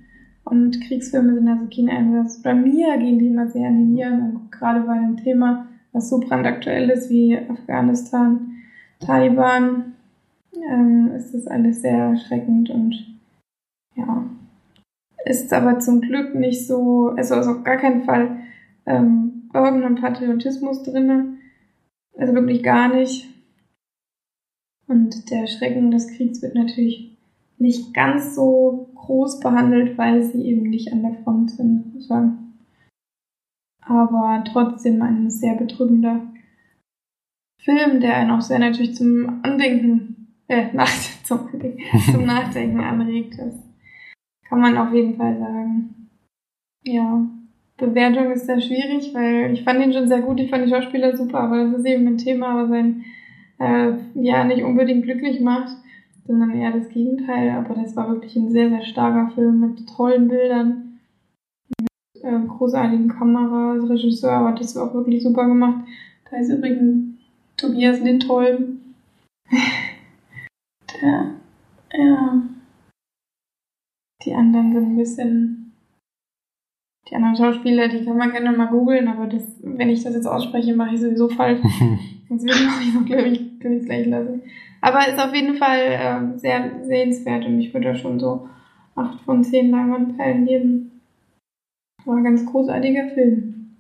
[0.44, 2.42] Und Kriegsfilme sind also kein Einsatz.
[2.42, 6.20] Bei mir gehen die immer sehr an die Nieren, gerade bei einem Thema, was so
[6.20, 8.52] brandaktuell ist wie Afghanistan,
[9.00, 9.94] Taliban,
[10.70, 13.20] ähm, ist das alles sehr erschreckend und
[13.96, 14.26] ja,
[15.26, 18.38] ist aber zum Glück nicht so, also ist auf gar keinen Fall
[18.90, 21.38] ähm, irgendein Patriotismus drinne.
[22.18, 23.30] Also wirklich gar nicht.
[24.88, 27.16] Und der Schrecken des Kriegs wird natürlich
[27.60, 32.56] nicht ganz so groß behandelt, weil sie eben nicht an der Front sind, sozusagen.
[33.82, 36.22] Aber trotzdem ein sehr bedrückender
[37.62, 40.90] Film, der einen auch sehr natürlich zum Andenken, äh, nach,
[41.24, 41.48] zum,
[42.12, 43.38] zum Nachdenken anregt.
[43.38, 43.54] Das
[44.48, 46.10] kann man auf jeden Fall sagen.
[46.84, 47.30] Ja.
[47.80, 51.16] Bewertung ist sehr schwierig, weil ich fand ihn schon sehr gut, ich fand die Schauspieler
[51.16, 53.06] super, aber das ist eben ein Thema, was einen
[53.60, 55.76] äh, ja nicht unbedingt glücklich macht,
[56.26, 57.52] sondern eher das Gegenteil.
[57.52, 61.00] Aber das war wirklich ein sehr, sehr starker Film mit tollen Bildern,
[61.80, 63.90] mit äh, großartigen Kameras.
[63.90, 65.86] Regisseur hat das auch wirklich super gemacht.
[66.30, 67.18] Da ist übrigens
[67.58, 68.80] Tobias Lindholm.
[71.02, 71.32] Der,
[71.94, 72.42] ja.
[74.24, 75.69] Die anderen sind ein bisschen.
[77.10, 80.28] Die anderen Schauspieler, die kann man gerne mal googeln, aber das, wenn ich das jetzt
[80.28, 81.62] ausspreche, mache ich sowieso falsch.
[82.30, 84.42] Sonst würde ich auch, glaube ich, kann ich es gleich lassen.
[84.82, 88.48] Aber ist auf jeden Fall äh, sehr sehenswert und ich würde da schon so
[88.96, 91.02] 8 von 10 Leinwandperlen geben.
[92.06, 93.78] War ein ganz großartiger Film.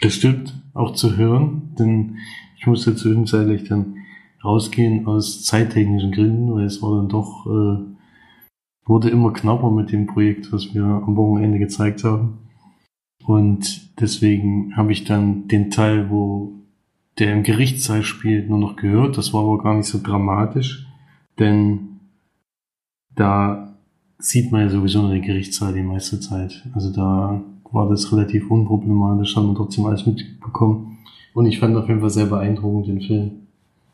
[0.00, 2.18] Das stimmt, auch zu hören, denn
[2.58, 3.96] ich musste zwischenzeitlich dann
[4.44, 7.91] rausgehen aus zeittechnischen Gründen, weil es war dann doch, äh,
[8.84, 12.38] wurde immer knapper mit dem Projekt, was wir am Wochenende gezeigt haben.
[13.24, 16.52] Und deswegen habe ich dann den Teil, wo
[17.18, 19.16] der im Gerichtssaal spielt, nur noch gehört.
[19.16, 20.86] Das war aber gar nicht so dramatisch,
[21.38, 22.00] denn
[23.14, 23.76] da
[24.18, 26.66] sieht man ja sowieso nur den Gerichtssaal die meiste Zeit.
[26.72, 30.98] Also da war das relativ unproblematisch, hat man trotzdem alles mitbekommen.
[31.34, 33.41] Und ich fand auf jeden Fall sehr beeindruckend den Film.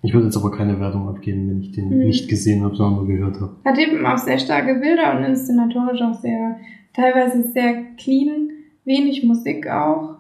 [0.03, 2.05] Ich würde jetzt aber keine Wertung abgeben, wenn ich den Mhm.
[2.07, 3.57] nicht gesehen habe, sondern nur gehört habe.
[3.65, 6.57] Hat eben auch sehr starke Bilder und inszenatorisch auch sehr,
[6.95, 8.51] teilweise sehr clean,
[8.85, 10.17] wenig Musik auch.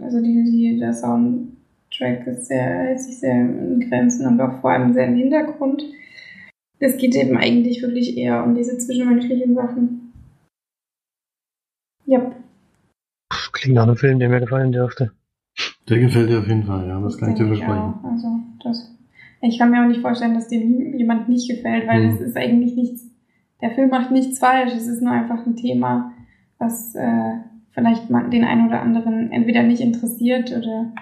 [0.00, 4.70] Also die, die, der Soundtrack ist sehr, hält sich sehr in Grenzen und auch vor
[4.70, 5.84] allem sehr im Hintergrund.
[6.78, 10.12] Es geht eben eigentlich wirklich eher um diese zwischenmenschlichen Sachen.
[12.06, 12.32] Ja,
[13.52, 15.12] Klingt nach einem Film, der mir gefallen dürfte.
[15.88, 17.94] Der gefällt dir auf jeden Fall, ja, das kann ich dir versprechen.
[18.02, 18.04] auch.
[18.04, 18.28] Also,
[18.62, 18.94] das,
[19.40, 22.14] ich kann mir auch nicht vorstellen, dass dem jemand nicht gefällt, weil Mhm.
[22.14, 23.10] es ist eigentlich nichts,
[23.60, 26.12] der Film macht nichts falsch, es ist nur einfach ein Thema,
[26.58, 27.32] was äh,
[27.72, 30.92] vielleicht den einen oder anderen entweder nicht interessiert oder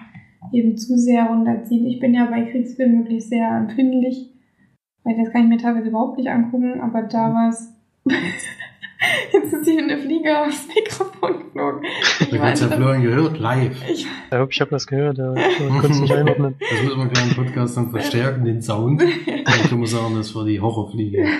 [0.53, 1.85] eben zu sehr runterzieht.
[1.87, 4.31] Ich bin ja bei Kriegsfilmen wirklich sehr empfindlich,
[5.05, 7.75] weil das kann ich mir teilweise überhaupt nicht angucken, aber da war es.
[9.33, 11.85] Jetzt ist hier eine Fliege aufs Mikrofon geflogen.
[12.21, 13.83] Ich Da hat's ja Florian gehört, live.
[13.89, 16.57] ich, Ich glaube, ich habe das gehört, aber ich konnte es nicht einordnen.
[16.71, 19.01] Das müssen wir gleich im Podcast dann verstärken, den Sound.
[19.01, 21.27] Können wir sagen, das war die Horrorfliege.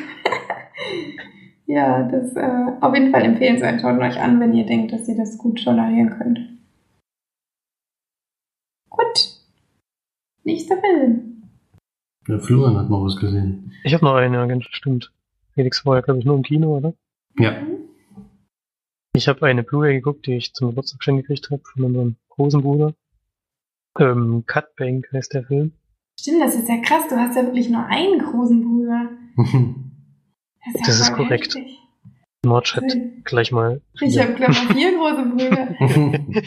[1.67, 3.81] Ja, das äh, auf jeden Fall empfehlenswert.
[3.81, 6.41] Schaut euch an, wenn ihr denkt, dass ihr das gut tolerieren könnt.
[8.89, 9.39] Gut.
[10.43, 11.45] Nächster Film.
[12.27, 13.71] Der Florian hat noch was gesehen.
[13.85, 15.13] Ich habe noch einen, ja, ganz stimmt.
[15.55, 16.93] Felix war ja, glaube ich, nur im Kino, oder?
[17.39, 17.63] Ja.
[19.15, 22.63] Ich habe eine Blu-ray geguckt, die ich zum Geburtstag geschenkt gekriegt habe von unserem großen
[22.63, 22.95] Bruder.
[23.99, 25.73] Ähm, Cutbank heißt der Film.
[26.19, 27.09] Stimmt, das ist ja krass.
[27.09, 29.11] Du hast ja wirklich nur einen großen Bruder.
[30.63, 31.55] Das ist, ja Das ist korrekt.
[31.55, 31.79] heftig.
[32.47, 33.81] Hat gleich mal.
[34.01, 35.75] Ich habe, glaube ich, vier große Brüder.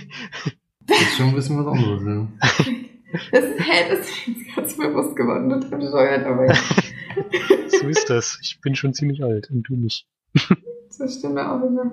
[0.85, 2.27] das ist schon ein bisschen was anderes, ja.
[3.31, 5.49] Das ist, hä, das ist mir jetzt ganz bewusst geworden.
[5.49, 6.53] Total bescheuert, aber ja,
[7.69, 8.39] so ist das.
[8.43, 10.07] Ich bin schon ziemlich alt und du nicht.
[10.97, 11.91] Das stimmt auch wieder.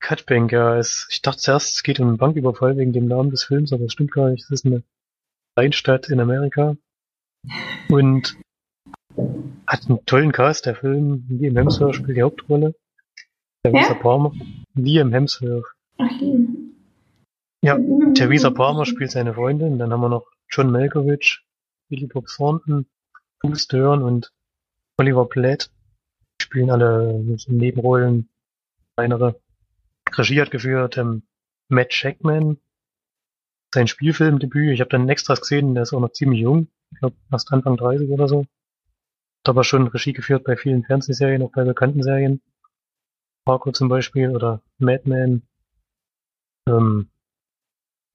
[0.00, 0.76] Cutbank, ja.
[0.76, 3.84] Es, ich dachte zuerst, es geht um einen Banküberfall wegen dem Namen des Films, aber
[3.84, 4.44] das stimmt gar nicht.
[4.44, 4.82] Es ist eine
[5.56, 6.76] Kleinstadt in Amerika.
[7.88, 8.36] Und
[9.66, 11.26] hat einen tollen Cast, der Film.
[11.28, 12.74] Liam Hemsworth spielt die Hauptrolle.
[13.62, 14.00] Theresa Wer?
[14.00, 14.32] Palmer.
[14.74, 15.64] Liam Hemsworth.
[15.98, 16.10] Ach.
[17.62, 17.78] Ja,
[18.14, 19.78] Theresa Palmer spielt seine Freundin.
[19.78, 21.46] Dann haben wir noch John Malkovich,
[21.88, 22.86] Billy Bob Thornton,
[23.40, 24.32] Bruce Dern und
[24.98, 25.70] Oliver Platt.
[26.54, 28.28] Spielen alle Nebenrollen.
[28.96, 29.40] Kleinere.
[30.08, 31.24] Regie hat geführt ähm,
[31.68, 32.58] Matt Shackman.
[33.74, 34.72] Sein Spielfilmdebüt.
[34.72, 36.68] Ich habe dann Extras gesehen, der ist auch noch ziemlich jung.
[36.92, 38.42] Ich glaube, erst Anfang 30 oder so.
[38.42, 42.40] Hat aber schon Regie geführt bei vielen Fernsehserien, auch bei bekannten Serien.
[43.48, 45.42] Marco zum Beispiel oder Madman.
[46.68, 47.08] Ähm,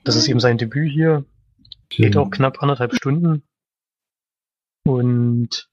[0.05, 1.25] das ist eben sein Debüt hier.
[1.89, 3.43] Geht auch knapp anderthalb Stunden.
[4.85, 5.68] Und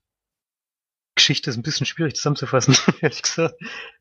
[1.17, 3.57] Geschichte ist ein bisschen schwierig zusammenzufassen, ehrlich gesagt.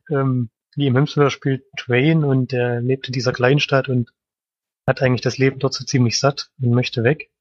[0.09, 4.13] Ähm, Liam Hemsworth spielt Dwayne und der lebt in dieser Kleinstadt und
[4.87, 7.31] hat eigentlich das Leben dort so ziemlich satt und möchte weg.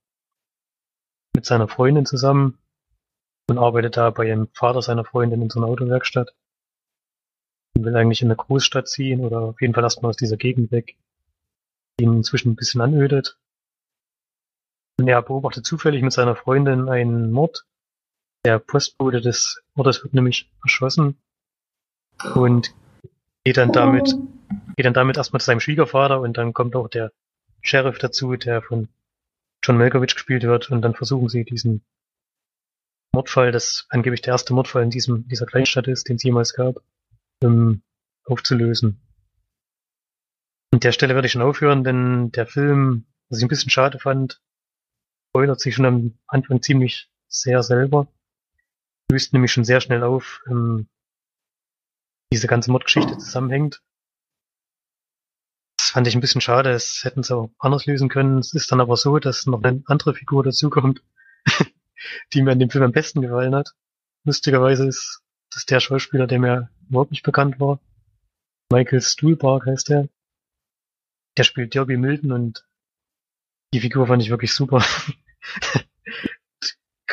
[1.34, 2.58] Mit seiner Freundin zusammen
[3.48, 6.34] und arbeitet da bei dem Vater seiner Freundin in so einer Autowerkstatt.
[7.76, 10.70] Und will eigentlich in eine Großstadt ziehen oder auf jeden Fall erstmal aus dieser Gegend
[10.70, 10.96] weg,
[11.98, 13.36] die ihn inzwischen ein bisschen anödet.
[14.98, 17.66] Und er beobachtet zufällig mit seiner Freundin einen Mord.
[18.44, 21.16] Der Postbote des Mordes wird nämlich erschossen
[22.34, 22.74] und
[23.44, 24.14] geht dann damit,
[24.76, 27.12] geht dann damit erstmal zu seinem Schwiegervater und dann kommt auch der
[27.62, 28.88] Sheriff dazu, der von
[29.62, 31.82] John Malkovich gespielt wird und dann versuchen sie diesen
[33.14, 36.82] Mordfall, das angeblich der erste Mordfall in diesem, dieser Kleinstadt ist, den es jemals gab,
[37.42, 37.82] ähm,
[38.24, 39.00] aufzulösen.
[40.72, 43.98] An der Stelle werde ich schon aufhören, denn der Film, was ich ein bisschen schade
[43.98, 44.42] fand,
[45.30, 48.08] spoilert sich schon am Anfang ziemlich sehr selber.
[49.10, 50.88] Löst nämlich schon sehr schnell auf, ähm,
[52.32, 53.82] diese ganze Mordgeschichte zusammenhängt.
[55.78, 58.38] Das fand ich ein bisschen schade, es hätten sie auch anders lösen können.
[58.38, 61.02] Es ist dann aber so, dass noch eine andere Figur dazukommt,
[62.32, 63.74] die mir in dem Film am besten gefallen hat.
[64.24, 67.80] Lustigerweise ist das der Schauspieler, der mir überhaupt nicht bekannt war.
[68.70, 70.08] Michael Stuhlbarg heißt der.
[71.36, 72.66] Der spielt Derby Milton und
[73.72, 74.84] die Figur fand ich wirklich super.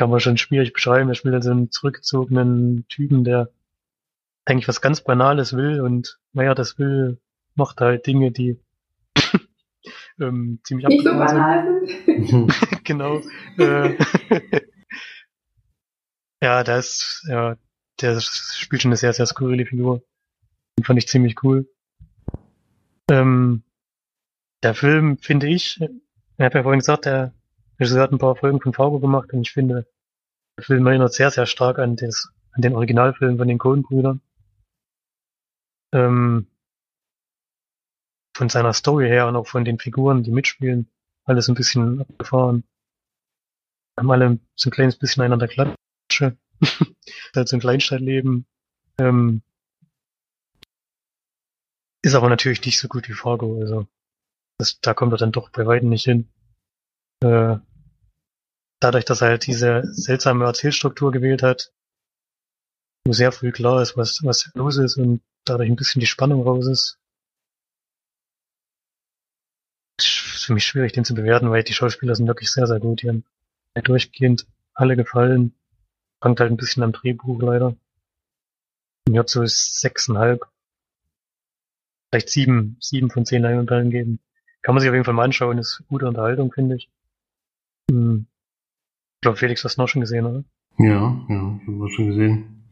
[0.01, 1.09] Kann man schon schwierig beschreiben.
[1.09, 3.51] Er spielt also einen zurückgezogenen Typen, der
[4.45, 7.19] eigentlich was ganz Banales will und naja, das will,
[7.53, 8.59] macht halt Dinge, die
[10.19, 12.51] ähm, ziemlich Nicht so banal sind.
[12.83, 13.21] genau.
[13.59, 13.95] Äh,
[16.41, 17.57] ja, das, ja,
[18.01, 20.01] der spielt schon eine sehr, sehr skurrile Figur.
[20.79, 21.69] Den fand ich ziemlich cool.
[23.07, 23.61] Ähm,
[24.63, 25.89] der Film, finde ich, ich
[26.39, 27.35] habe ja vorhin gesagt, der
[27.81, 29.87] Regisseur hat ein paar Folgen von Fargo gemacht und ich finde,
[30.55, 34.21] der Film erinnert sehr, sehr stark an, das, an den Originalfilm von den Coen-Brüdern.
[35.91, 36.45] Ähm,
[38.37, 40.91] von seiner Story her und auch von den Figuren, die mitspielen,
[41.23, 42.63] alles ein bisschen abgefahren.
[43.97, 46.37] Haben alle so ein kleines bisschen einander Klatsche.
[47.35, 48.45] halt so ein Kleinstadtleben.
[48.99, 49.41] Ähm,
[52.03, 53.87] ist aber natürlich nicht so gut wie Fargo, also
[54.59, 56.29] das, da kommt er dann doch bei weitem nicht hin.
[57.23, 57.57] Äh,
[58.81, 61.71] dadurch, dass er halt diese seltsame Erzählstruktur gewählt hat,
[63.05, 66.43] wo sehr früh klar ist, was, was los ist und dadurch ein bisschen die Spannung
[66.43, 66.99] raus ist.
[69.99, 73.01] Ist für mich schwierig, den zu bewerten, weil die Schauspieler sind wirklich sehr, sehr gut.
[73.01, 73.23] Die haben
[73.75, 75.53] halt durchgehend alle gefallen.
[76.21, 77.75] Fangt halt ein bisschen am Drehbuch leider.
[79.07, 80.45] Mir hat so sechseinhalb,
[82.09, 84.19] vielleicht sieben, sieben von zehn Leinwandperlen geben.
[84.61, 86.89] Kann man sich auf jeden Fall mal anschauen, ist gute Unterhaltung, finde ich.
[87.89, 88.27] Hm.
[89.21, 90.43] Ich glaube, Felix hast du noch schon gesehen, oder?
[90.79, 92.63] Ja, ja, ich habe schon gesehen.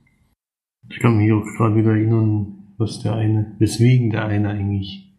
[0.90, 5.14] Ich kann mich auch gerade wieder erinnern, was der eine, weswegen der eine eigentlich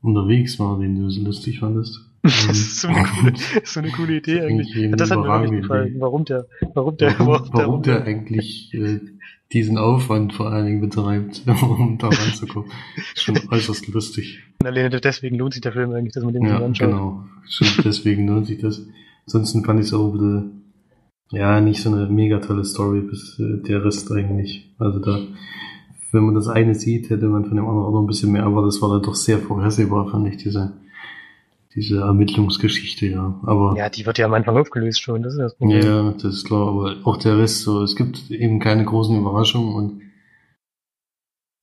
[0.00, 2.00] unterwegs war, den du so lustig fandest.
[2.22, 3.32] Das ist so eine coole,
[3.64, 4.90] so eine coole Idee eigentlich.
[4.96, 6.00] Das hat mir wirklich gefallen, Idee.
[6.00, 9.00] warum der, warum der, warum, warum der eigentlich äh,
[9.52, 12.70] diesen Aufwand vor allen Dingen betreibt, um da ranzukommen.
[13.14, 14.42] Ist schon äußerst lustig.
[14.64, 16.88] Alleine deswegen lohnt sich der Film eigentlich, dass man den Ja, anschaut.
[16.88, 17.24] genau.
[17.46, 18.86] Schon deswegen lohnt sich das.
[19.28, 20.46] Ansonsten fand ich es auch wieder,
[21.32, 24.74] ja, nicht so eine mega tolle Story, bis äh, der Rest eigentlich.
[24.78, 25.18] Also da,
[26.12, 28.44] wenn man das eine sieht, hätte man von dem anderen auch noch ein bisschen mehr,
[28.44, 30.72] aber das war dann doch sehr vorhersehbar, fand ich, diese,
[31.74, 33.38] diese Ermittlungsgeschichte, ja.
[33.44, 35.82] Aber Ja, die wird ja am Anfang aufgelöst schon, das ist das Problem.
[35.82, 39.74] ja, das ist klar, aber auch der Rest so, es gibt eben keine großen Überraschungen
[39.74, 40.00] und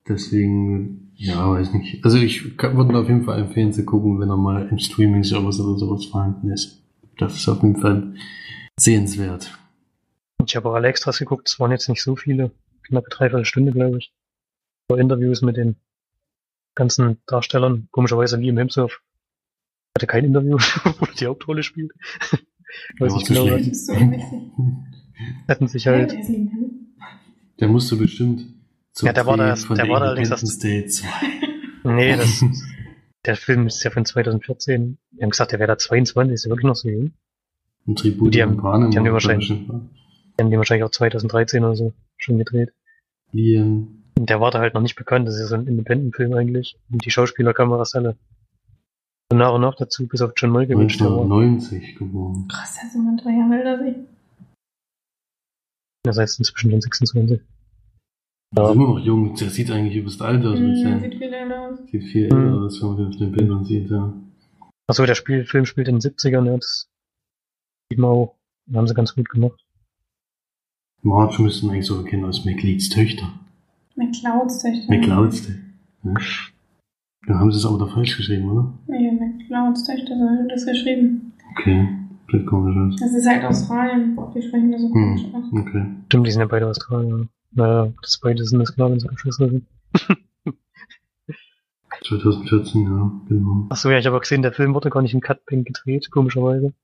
[0.08, 2.04] deswegen, ja, weiß nicht.
[2.04, 5.76] Also ich würde auf jeden Fall empfehlen zu gucken, wenn er mal im Streaming-Service oder
[5.76, 6.85] sowas vorhanden ist.
[7.18, 8.14] Das ist auf jeden Fall
[8.78, 9.56] sehenswert.
[10.44, 12.50] Ich habe auch alle Extras geguckt, es waren jetzt nicht so viele,
[12.84, 14.12] knappe dreiviertel Stunde, glaube ich.
[14.90, 15.76] Vor Interviews mit den
[16.74, 19.00] ganzen Darstellern, komischerweise Liam Hemsworth
[19.96, 20.58] hatte kein Interview,
[20.98, 21.92] wo er die Hauptrolle spielt.
[22.98, 23.56] Weiß Ja, nicht zu genau.
[23.56, 23.94] Das so
[25.48, 26.14] hatten sich halt
[27.58, 28.44] der musste bestimmt
[28.92, 31.08] zum Ja, der war da- von der war da allerdings Day 2.
[31.84, 32.44] Nee, das,
[33.26, 34.98] der Film ist ja von 2014.
[35.12, 37.12] Die haben gesagt, der wäre da 22, ist ja wirklich noch so jung.
[37.86, 38.90] Ein Tribut Die haben- an Panem.
[38.90, 39.48] die haben die war wahrscheinlich-?
[39.48, 42.72] Die haben die wahrscheinlich auch 2013 oder so schon gedreht.
[43.32, 44.02] Liam.
[44.18, 46.78] Und der war da halt noch nicht bekannt, das ist ja so ein Independent-Film eigentlich.
[46.90, 48.16] Und die Schauspieler kamen erst alle
[49.30, 52.46] so nach und nach dazu, bis auf John Malkovich, der war, 1990 geboren.
[52.48, 53.96] Krass, der ist immer drei Jahre älter als ich.
[56.08, 57.40] ist jetzt inzwischen schon 26.
[58.54, 59.34] Der ist immer noch jung.
[59.34, 60.58] Der sieht eigentlich übelst alt aus.
[60.58, 61.78] mit Mhm, seinen- sieht viel älter aus.
[61.90, 62.38] Sieht viel Mhm.
[62.38, 64.12] älter aus, wenn man den auf den Bildern sieht, ja.
[64.88, 66.88] achso, der Spiel, Film spielt in den 70ern, ja, das
[67.90, 68.36] sieht man auch.
[68.66, 69.60] Den haben sie ganz gut gemacht.
[71.02, 73.26] Marge müssten eigentlich so erkennen als McLeods Töchter.
[73.96, 74.88] McClouds Töchter.
[74.88, 75.48] McLeods.
[76.04, 76.14] Ja.
[77.26, 78.72] Dann haben sie es aber da falsch geschrieben, oder?
[78.88, 81.32] Ja, McClouds Töchter, so wird das geschrieben.
[81.52, 81.88] Okay.
[82.32, 83.00] Das komisch aus.
[83.00, 84.16] Das ist halt Australien.
[84.34, 85.34] Die sprechen da so komisch Hm.
[85.34, 85.44] aus.
[85.52, 85.86] Okay.
[86.06, 87.28] Stimmt, die sind ja beide Australier.
[87.52, 89.66] Naja, das beide sind das klar, wenn sie sind.
[92.04, 93.66] 2014, ja, genau.
[93.70, 96.74] Achso, ja, ich habe auch gesehen, der Film wurde gar nicht in Cutbank gedreht, komischerweise.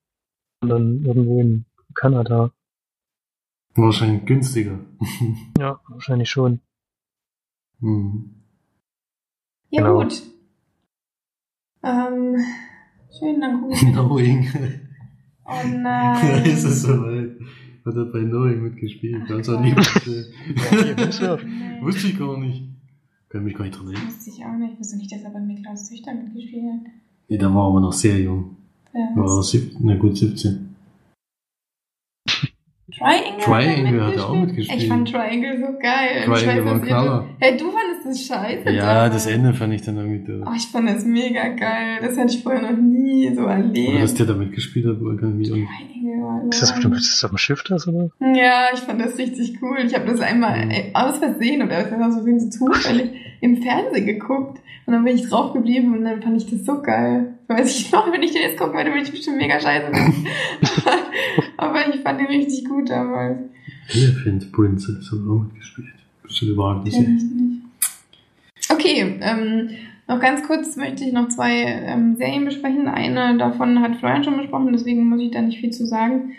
[0.60, 2.50] Sondern irgendwo in Kanada.
[3.74, 4.78] Wahrscheinlich günstiger.
[5.58, 6.60] Ja, wahrscheinlich schon.
[7.80, 8.34] hm.
[9.70, 10.02] Ja, Genau.
[10.02, 10.22] gut.
[11.82, 12.36] Ähm,
[13.18, 13.80] schön, dann gucke ich.
[13.80, 14.50] Knowing.
[15.44, 16.44] Oh Da nein.
[16.44, 17.36] ist es soweit.
[17.84, 19.26] Hat er bei Knowing mitgespielt.
[19.28, 20.06] Ganz Hemsworth.
[20.72, 21.80] Nee.
[21.82, 22.62] Wusste ich gar nicht.
[23.28, 24.06] Kann mich gar nicht dran erinnern.
[24.06, 24.78] Wusste ich auch nicht.
[24.78, 26.92] Wusste nicht, dass er bei McClouds Töchter mitgespielt hat.
[27.28, 28.56] Nee, da war aber noch sehr jung.
[28.92, 30.71] Wer War ist- sieb, na gut, 17.
[32.96, 34.82] Triangle, Triangle hat er auch mitgespielt.
[34.82, 36.22] Ich fand Triangle so geil.
[36.24, 37.26] Triangle ich weiß, war Knaller.
[37.40, 38.70] Hey, du fandest das scheiße.
[38.70, 40.46] Ja, das Ende fand ich dann irgendwie doof.
[40.46, 41.98] Oh, ich fand das mega geil.
[42.02, 44.02] Das hatte ich vorher noch nie so Aber erlebt.
[44.02, 45.50] dass der da mitgespielt hat, auch nicht.
[45.50, 48.10] Triangle war Ist das bestimmt ist das auf dem Schiff das, oder?
[48.20, 49.78] Ja, ich fand das richtig cool.
[49.86, 50.72] Ich habe das einmal Mhm.
[50.94, 54.60] aus Versehen oder aus Versehen so zufällig im Fernsehen geguckt.
[54.84, 57.34] Und dann bin ich drauf geblieben und dann fand ich das so geil.
[57.56, 60.26] Weiß ich noch, wenn ich den jetzt gucken würde, würde ich bestimmt mega scheiße finden.
[61.56, 63.38] Aber ich fand den richtig gut damals.
[63.88, 65.88] Elephant Princess hat auch mitgespielt.
[66.22, 66.88] Bestimmt überragend.
[66.88, 67.24] Ich nicht.
[68.68, 69.70] Okay, ähm,
[70.08, 72.88] noch ganz kurz möchte ich noch zwei ähm, Serien besprechen.
[72.88, 76.32] Eine davon hat Florian schon besprochen, deswegen muss ich da nicht viel zu sagen.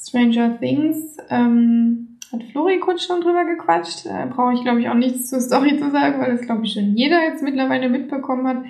[0.00, 4.06] Stranger Things ähm, hat Flori kurz schon drüber gequatscht.
[4.06, 6.72] Äh, Brauche ich, glaube ich, auch nichts zur Story zu sagen, weil das, glaube ich,
[6.72, 8.64] schon jeder jetzt mittlerweile mitbekommen hat.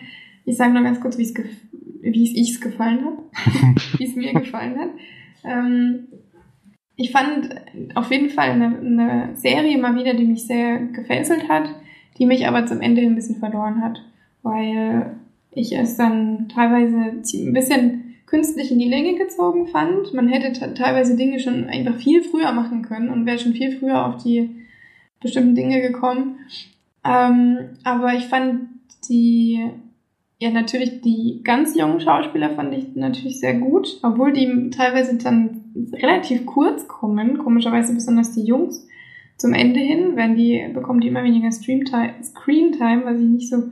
[0.49, 1.47] Ich sage nur ganz kurz, wie es gef
[2.01, 3.19] wie es gefallen hat.
[3.99, 4.91] wie es mir gefallen hat.
[5.45, 6.07] Ähm,
[6.97, 7.55] ich fand
[7.95, 11.69] auf jeden Fall eine, eine Serie mal wieder, die mich sehr gefesselt hat,
[12.19, 14.03] die mich aber zum Ende ein bisschen verloren hat,
[14.43, 15.17] weil
[15.53, 20.15] ich es dann teilweise ein bisschen künstlich in die Länge gezogen fand.
[20.15, 23.79] Man hätte te- teilweise Dinge schon einfach viel früher machen können und wäre schon viel
[23.79, 24.51] früher auf die
[25.21, 26.39] bestimmten Dinge gekommen.
[27.05, 28.69] Ähm, aber ich fand
[29.09, 29.61] die,
[30.39, 35.64] ja natürlich die ganz jungen Schauspieler fand ich natürlich sehr gut, obwohl die teilweise dann
[35.93, 38.86] relativ kurz kommen, komischerweise besonders die Jungs.
[39.36, 43.64] Zum Ende hin werden die, bekommen die immer weniger Streamtime, Screentime, was ich nicht so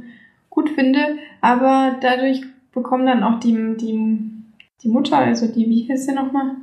[0.50, 2.42] gut finde, aber dadurch
[2.72, 4.20] bekommen dann auch die, die,
[4.82, 6.56] die Mutter, also die, wie heißt sie nochmal?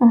[0.00, 0.08] Oh,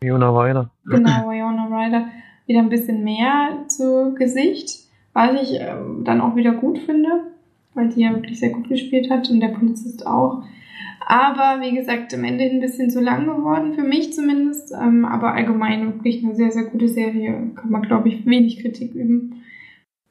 [0.00, 0.70] Fiona Weiler.
[0.84, 2.08] genau, Winona Ryder,
[2.46, 7.22] wieder ein bisschen mehr zu Gesicht, was ich ähm, dann auch wieder gut finde,
[7.76, 10.42] weil die ja wirklich sehr gut gespielt hat und der Polizist auch.
[11.08, 14.72] Aber wie gesagt, am Ende ein bisschen zu lang geworden, für mich zumindest.
[14.72, 17.52] Ähm, aber allgemein wirklich eine sehr, sehr gute Serie.
[17.54, 19.42] Kann man, glaube ich, wenig Kritik üben.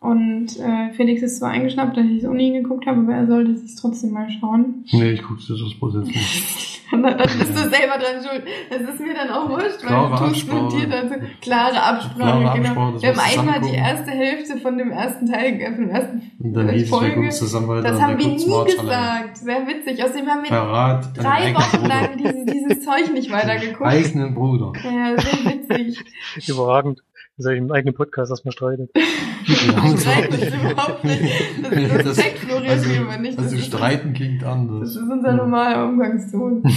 [0.05, 3.25] Und äh, Felix ist zwar eingeschnappt, dass ich es ohne ihn geguckt habe, aber er
[3.27, 4.85] sollte sich trotzdem mal schauen.
[4.91, 6.81] Nee, ich guck's das aus Prozess nicht.
[6.91, 8.43] dann bist du selber dran schuld.
[8.69, 11.15] Das ist mir dann auch wurscht, weil Klare du tust mit dir dazu.
[11.41, 12.69] Klare Absprache, Klare genau.
[12.69, 15.89] Absprache, dass wir haben einmal die erste Hälfte von dem ersten Teil, äh, von dem
[15.89, 17.13] ersten dann äh, hieß es, Folge.
[17.15, 17.81] gucken zusammen weiter.
[17.81, 18.65] Das haben der wir nie allein.
[18.65, 19.37] gesagt.
[19.37, 20.03] Sehr witzig.
[20.03, 23.89] Außerdem haben wir Verrat drei Wochen lang dieses, dieses Zeug nicht weitergeguckt.
[23.89, 24.71] Eigenen Bruder.
[24.83, 26.05] Ja, sehr witzig.
[26.47, 27.01] Überragend.
[27.37, 28.89] Dass er im eigenen Podcast erstmal streitet.
[28.93, 31.21] Wir haben uns Streiten ist überhaupt nicht.
[31.63, 33.37] Das, das, checkt Florian also, Weber nicht.
[33.37, 34.89] Also Das ist- streiten klingt Das anders.
[34.95, 36.63] ist unser normaler Umgangston.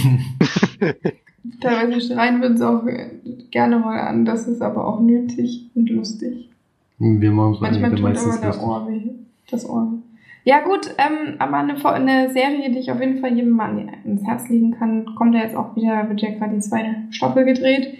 [1.61, 2.83] Teilweise schreien wir uns auch
[3.51, 4.25] gerne mal an.
[4.25, 6.49] Das ist aber auch nötig und lustig.
[6.99, 8.61] Wir machen es Manchmal tut meistens aber der.
[8.63, 9.09] Ohr weh.
[9.49, 9.91] Das Ohr.
[9.93, 9.97] weh.
[10.43, 14.25] Ja gut, ähm, aber eine, eine Serie, die ich auf jeden Fall jedem Mann ins
[14.25, 17.97] Herz legen kann, kommt ja jetzt auch wieder, wird ja gerade die zweite Staffel gedreht.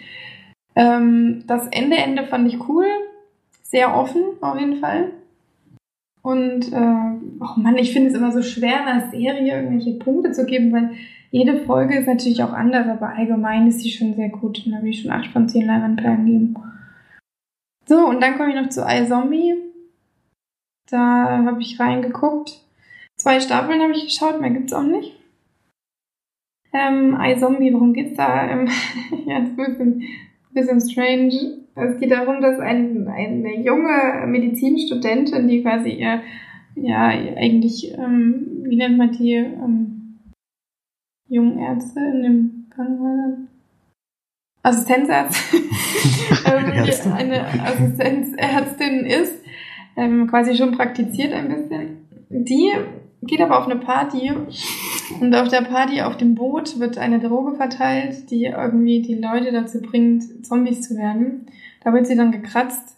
[0.79, 2.87] Ähm, das Ende, Ende fand ich cool.
[3.63, 5.11] Sehr offen, auf jeden Fall.
[6.21, 10.45] Und, äh, oh Mann, ich finde es immer so schwer, einer Serie irgendwelche Punkte zu
[10.45, 10.91] geben, weil
[11.31, 14.65] jede Folge ist natürlich auch anders, aber allgemein ist sie schon sehr gut.
[14.65, 16.55] Und da will ich schon 8 von 10 Leinwandperlen geben.
[17.85, 19.55] So, und dann komme ich noch zu iZombie.
[20.89, 22.63] Da habe ich reingeguckt.
[23.17, 25.13] Zwei Staffeln habe ich geschaut, mehr gibt's auch nicht.
[26.71, 28.47] Ähm, iZombie, worum geht's da?
[28.47, 28.69] Ähm,
[29.25, 30.03] ja, das ist ein
[30.53, 31.59] bisschen strange.
[31.75, 36.21] Es geht darum, dass ein, eine junge Medizinstudentin, die quasi ihr,
[36.75, 39.99] ja, eigentlich, ähm, wie nennt man die, ähm,
[41.29, 43.37] Jungärzte in dem Krankenhaus?
[44.63, 45.61] Assistenzärztin.
[46.45, 49.43] ähm, eine Assistenzärztin ist,
[49.95, 52.07] ähm, quasi schon praktiziert ein bisschen.
[52.29, 52.71] Die
[53.21, 54.31] geht aber auf eine Party
[55.19, 59.51] und auf der Party auf dem Boot wird eine Droge verteilt, die irgendwie die Leute
[59.51, 61.47] dazu bringt, Zombies zu werden.
[61.83, 62.97] Da wird sie dann gekratzt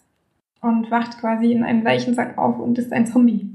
[0.60, 3.48] und wacht quasi in einem Leichensack auf und ist ein Zombie.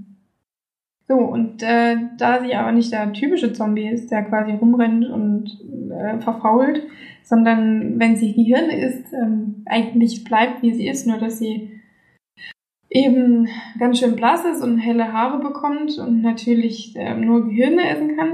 [1.08, 5.58] So, und äh, da sie aber nicht der typische Zombie ist, der quasi rumrennt und
[5.90, 6.82] äh, verfault,
[7.24, 11.77] sondern wenn sie Gehirn ist, ähm, eigentlich bleibt, wie sie ist, nur dass sie
[12.90, 13.48] eben
[13.80, 18.30] ganz schön blass ist und helle Haare bekommt und natürlich ähm, nur Gehirne essen kann,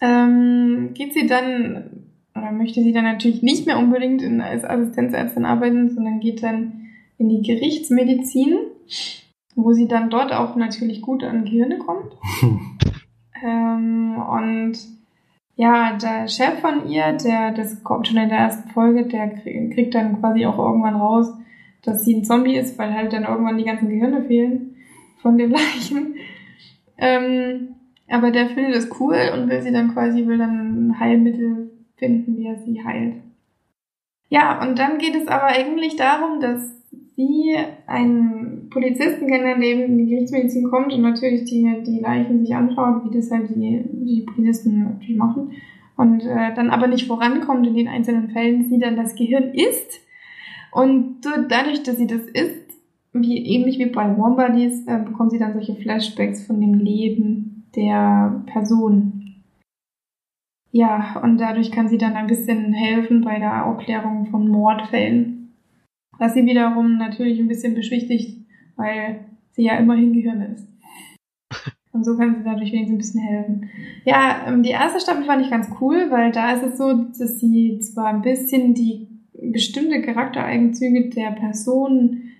[0.00, 5.44] ähm, geht sie dann, oder möchte sie dann natürlich nicht mehr unbedingt in, als Assistenzärztin
[5.44, 6.88] arbeiten, sondern geht dann
[7.18, 8.58] in die Gerichtsmedizin,
[9.54, 12.12] wo sie dann dort auch natürlich gut an Gehirne kommt.
[13.44, 14.78] ähm, und
[15.56, 19.74] ja, der Chef von ihr, der, das kommt schon in der ersten Folge, der krieg-
[19.74, 21.34] kriegt dann quasi auch irgendwann raus,
[21.82, 24.76] dass sie ein Zombie ist, weil halt dann irgendwann die ganzen Gehirne fehlen
[25.22, 26.14] von den Leichen.
[26.98, 27.68] Ähm,
[28.08, 32.36] Aber der findet es cool und will sie dann quasi, will dann ein Heilmittel finden,
[32.36, 33.14] wie er sie heilt.
[34.28, 36.80] Ja, und dann geht es aber eigentlich darum, dass
[37.16, 37.56] sie
[37.86, 42.54] einen Polizisten kennenlernt, der eben in die Gerichtsmedizin kommt und natürlich die, die Leichen sich
[42.54, 45.52] anschaut, wie das halt die, die Polizisten natürlich machen.
[45.96, 50.00] Und äh, dann aber nicht vorankommt in den einzelnen Fällen, sie dann das Gehirn isst.
[50.72, 52.78] Und so, dadurch, dass sie das isst,
[53.12, 57.64] wie ähnlich wie bei Warm Bodies, äh, bekommt sie dann solche Flashbacks von dem Leben
[57.74, 59.20] der Person.
[60.72, 65.56] Ja, und dadurch kann sie dann ein bisschen helfen bei der Aufklärung von Mordfällen.
[66.18, 68.46] Was sie wiederum natürlich ein bisschen beschwichtigt,
[68.76, 70.68] weil sie ja immerhin Gehirn ist.
[71.92, 73.70] Und so kann sie dadurch wenigstens ein bisschen helfen.
[74.04, 77.40] Ja, ähm, die erste Staffel fand ich ganz cool, weil da ist es so, dass
[77.40, 79.09] sie zwar ein bisschen die
[79.42, 82.30] bestimmte Charaktereigenzüge der Person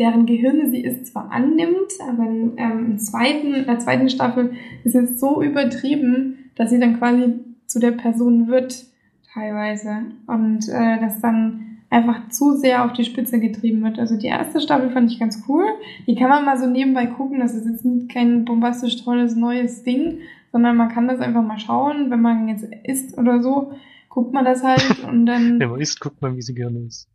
[0.00, 4.94] deren Gehirne sie ist, zwar annimmt, aber ähm, im zweiten, in der zweiten Staffel ist
[4.94, 7.34] es so übertrieben, dass sie dann quasi
[7.66, 8.86] zu der Person wird,
[9.32, 10.04] teilweise.
[10.26, 13.98] Und äh, das dann einfach zu sehr auf die Spitze getrieben wird.
[13.98, 15.64] Also die erste Staffel fand ich ganz cool.
[16.06, 17.40] Die kann man mal so nebenbei gucken.
[17.40, 22.10] Das ist jetzt kein bombastisch tolles neues Ding, sondern man kann das einfach mal schauen.
[22.10, 23.72] Wenn man jetzt isst oder so,
[24.10, 25.58] guckt man das halt und dann.
[25.58, 27.08] Wenn man isst, guckt man, wie sie gerne ist.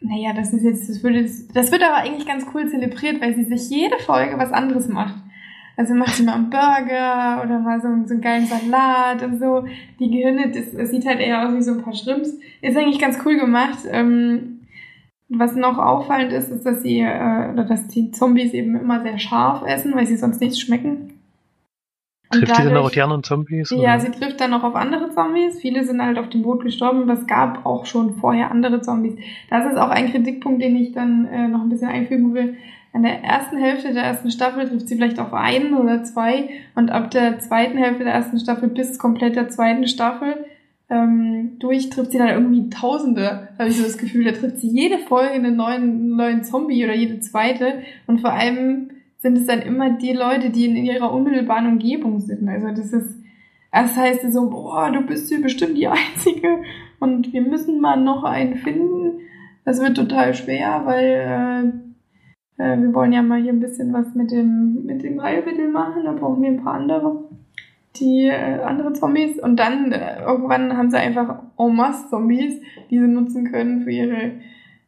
[0.00, 3.34] Naja, das ist jetzt, das wird jetzt, das wird aber eigentlich ganz cool zelebriert, weil
[3.34, 5.16] sie sich jede Folge was anderes macht.
[5.78, 9.64] Also macht sie mal einen Burger oder mal so, so einen geilen Salat und so.
[9.98, 12.38] Die Gehirne, das, das sieht halt eher aus wie so ein paar Shrimps.
[12.62, 13.80] Ist eigentlich ganz cool gemacht.
[13.90, 14.60] Ähm,
[15.28, 19.18] was noch auffallend ist, ist, dass sie, äh, oder dass die Zombies eben immer sehr
[19.18, 21.15] scharf essen, weil sie sonst nichts schmecken.
[22.30, 23.70] Trifft dadurch, die dann auch die anderen Zombies?
[23.70, 24.00] Ja, oder?
[24.00, 25.60] sie trifft dann noch auf andere Zombies.
[25.60, 29.14] Viele sind halt auf dem Boot gestorben, aber es gab auch schon vorher andere Zombies.
[29.48, 32.56] Das ist auch ein Kritikpunkt, den ich dann äh, noch ein bisschen einfügen will.
[32.92, 36.90] An der ersten Hälfte der ersten Staffel trifft sie vielleicht auf einen oder zwei und
[36.90, 40.46] ab der zweiten Hälfte der ersten Staffel bis komplett der zweiten Staffel
[40.88, 44.24] ähm, durch trifft sie dann irgendwie Tausende, habe ich so das Gefühl.
[44.24, 48.90] Da trifft sie jede Folge einen neuen, neuen Zombie oder jede zweite und vor allem
[49.18, 52.48] sind es dann immer die Leute, die in ihrer unmittelbaren Umgebung sind.
[52.48, 53.18] Also das ist,
[53.72, 56.62] das heißt so, boah, du bist hier bestimmt die Einzige
[57.00, 59.20] und wir müssen mal noch einen finden.
[59.64, 61.82] Das wird total schwer, weil
[62.58, 65.68] äh, äh, wir wollen ja mal hier ein bisschen was mit dem, mit dem Heilmittel
[65.68, 66.04] machen.
[66.04, 67.24] Da brauchen wir ein paar andere,
[67.96, 69.38] die äh, andere Zombies.
[69.38, 72.60] Und dann äh, irgendwann haben sie einfach en masse Zombies,
[72.90, 74.32] die sie nutzen können für ihre,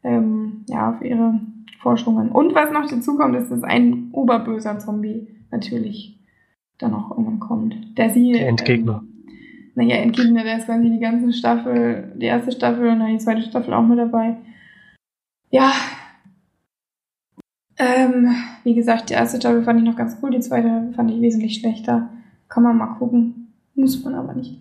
[0.05, 1.41] ähm, ja, für ihre
[1.81, 2.31] Forschungen.
[2.31, 6.19] Und was noch dazu kommt, ist, dass ein oberböser Zombie natürlich
[6.79, 7.99] dann auch irgendwann kommt.
[7.99, 8.33] Der sie.
[8.33, 9.03] Der Endgegner.
[9.03, 9.19] Ähm,
[9.75, 13.43] naja, Endgegner, der ist quasi die ganze Staffel, die erste Staffel und dann die zweite
[13.43, 14.37] Staffel auch mit dabei.
[15.51, 15.73] Ja.
[17.79, 21.21] Ähm, wie gesagt, die erste Staffel fand ich noch ganz cool, die zweite fand ich
[21.21, 22.11] wesentlich schlechter.
[22.49, 23.55] Kann man mal gucken.
[23.75, 24.61] Muss man aber nicht.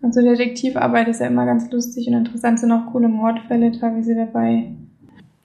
[0.00, 4.76] Also Detektivarbeit ist ja immer ganz lustig und interessant, sind auch coole Mordfälle teilweise dabei.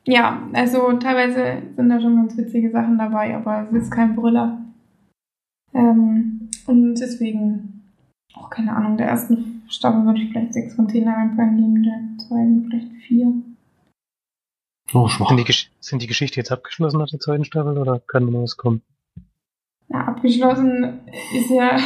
[0.05, 4.59] Ja, also teilweise sind da schon ganz witzige Sachen dabei, aber es ist kein Brüller.
[5.73, 7.83] Ähm, und deswegen,
[8.33, 12.25] auch keine Ahnung, der ersten Staffel würde ich vielleicht sechs von zehn Leinwandperlen geben, der
[12.25, 13.33] zweiten vielleicht vier.
[14.93, 15.29] Oh, schwach.
[15.29, 18.57] Sind die, sind die Geschichte jetzt abgeschlossen nach der zweiten Staffel oder kann noch was
[18.57, 18.81] kommen?
[19.89, 20.99] Ja, abgeschlossen
[21.35, 21.77] ist ja,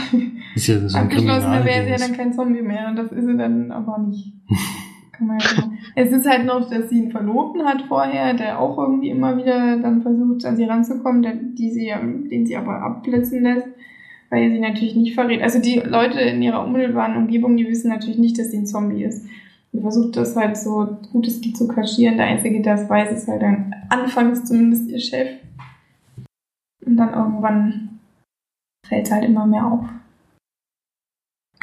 [0.56, 3.38] ist ja so abgeschlossen wäre es ja dann kein Zombie mehr und das ist sie
[3.38, 4.34] dann aber nicht.
[5.14, 5.78] Kann man ja sagen.
[5.96, 9.78] Es ist halt noch, dass sie einen Verlobten hat vorher, der auch irgendwie immer wieder
[9.78, 11.94] dann versucht, an sie ranzukommen, der, die sie,
[12.30, 13.68] den sie aber abblitzen lässt,
[14.30, 15.42] weil sie natürlich nicht verrät.
[15.42, 19.04] Also die Leute in ihrer unmittelbaren Umgebung, die wissen natürlich nicht, dass sie ein Zombie
[19.04, 19.28] ist.
[19.72, 22.18] Und versucht das halt so gut es geht zu kaschieren.
[22.18, 25.30] Der Einzige, der es weiß, ist halt dann anfangs zumindest ihr Chef.
[26.86, 28.00] Und dann irgendwann
[28.88, 29.86] fällt es halt immer mehr auf.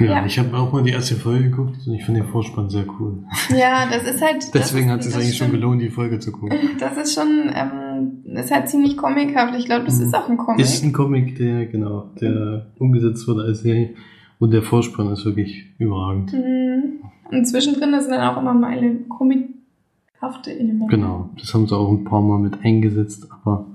[0.00, 0.26] Ja, ja.
[0.26, 3.24] ich habe auch mal die erste Folge geguckt und ich finde den Vorspann sehr cool.
[3.50, 4.54] Ja, das ist halt.
[4.54, 6.58] Deswegen ist, hat es eigentlich schon gelohnt, die Folge zu gucken.
[6.80, 9.54] Das ist schon, ähm, das ist halt ziemlich comichaft.
[9.58, 10.06] Ich glaube, das mhm.
[10.06, 10.60] ist auch ein Comic.
[10.60, 13.94] Ist ein Comic, der, genau, der umgesetzt wurde als Serie.
[14.38, 16.32] Und der Vorspann ist wirklich überragend.
[16.32, 17.00] Mhm.
[17.30, 20.96] Und zwischendrin sind dann auch immer mal eine comichafte Elemente.
[20.96, 23.66] Genau, das haben sie auch ein paar Mal mit eingesetzt, aber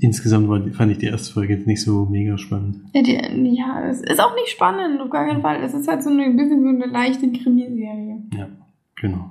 [0.00, 2.80] Insgesamt war, fand ich die erste Folge jetzt nicht so mega spannend.
[2.94, 5.62] Ja, die, ja, es ist auch nicht spannend, auf gar keinen Fall.
[5.62, 8.22] Es ist halt so ein bisschen so eine leichte Krimiserie.
[8.36, 8.48] Ja,
[8.96, 9.30] genau.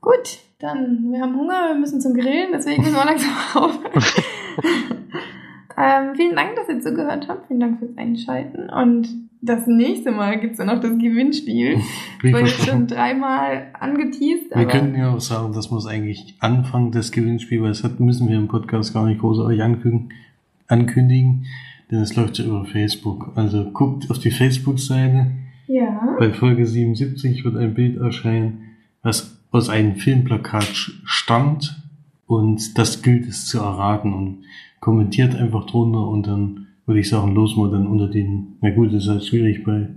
[0.00, 4.02] Gut, dann, wir haben Hunger, wir müssen zum Grillen, deswegen müssen wir langsam aufhören.
[5.78, 7.46] ähm, vielen Dank, dass ihr zugehört habt.
[7.46, 11.80] Vielen Dank fürs Einschalten und das nächste Mal gibt es dann noch das Gewinnspiel.
[12.22, 14.54] Wie Wurde schon dreimal angeteased.
[14.54, 18.36] Wir können ja auch sagen, das muss eigentlich Anfang des Gewinnspiels, weil das müssen wir
[18.36, 20.12] im Podcast gar nicht großartig ankündigen.
[20.66, 21.46] ankündigen,
[21.90, 23.32] denn es läuft ja über Facebook.
[23.36, 25.30] Also guckt auf die Facebook-Seite.
[25.68, 26.16] Ja.
[26.18, 31.82] Bei Folge 77 wird ein Bild erscheinen, was aus einem Filmplakat stammt
[32.26, 34.44] und das gilt es zu erraten und
[34.88, 38.88] kommentiert einfach drunter und dann würde ich sagen, los mal dann unter den, na gut,
[38.90, 39.90] das ist halt schwierig, bei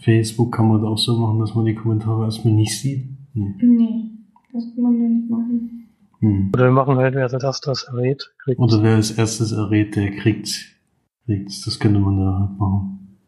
[0.00, 3.06] Facebook kann man das auch so machen, dass man die Kommentare erstmal nicht sieht.
[3.34, 3.54] Nee.
[3.62, 4.10] Nee,
[4.52, 5.86] das kann man ja nicht machen.
[6.18, 6.50] Hm.
[6.52, 8.58] Oder wir machen halt, wer als erstes das errät, kriegt.
[8.58, 10.76] Oder wer als erstes errät, der kriegt,
[11.24, 11.64] kriegt's.
[11.64, 13.18] Das könnte man da halt machen.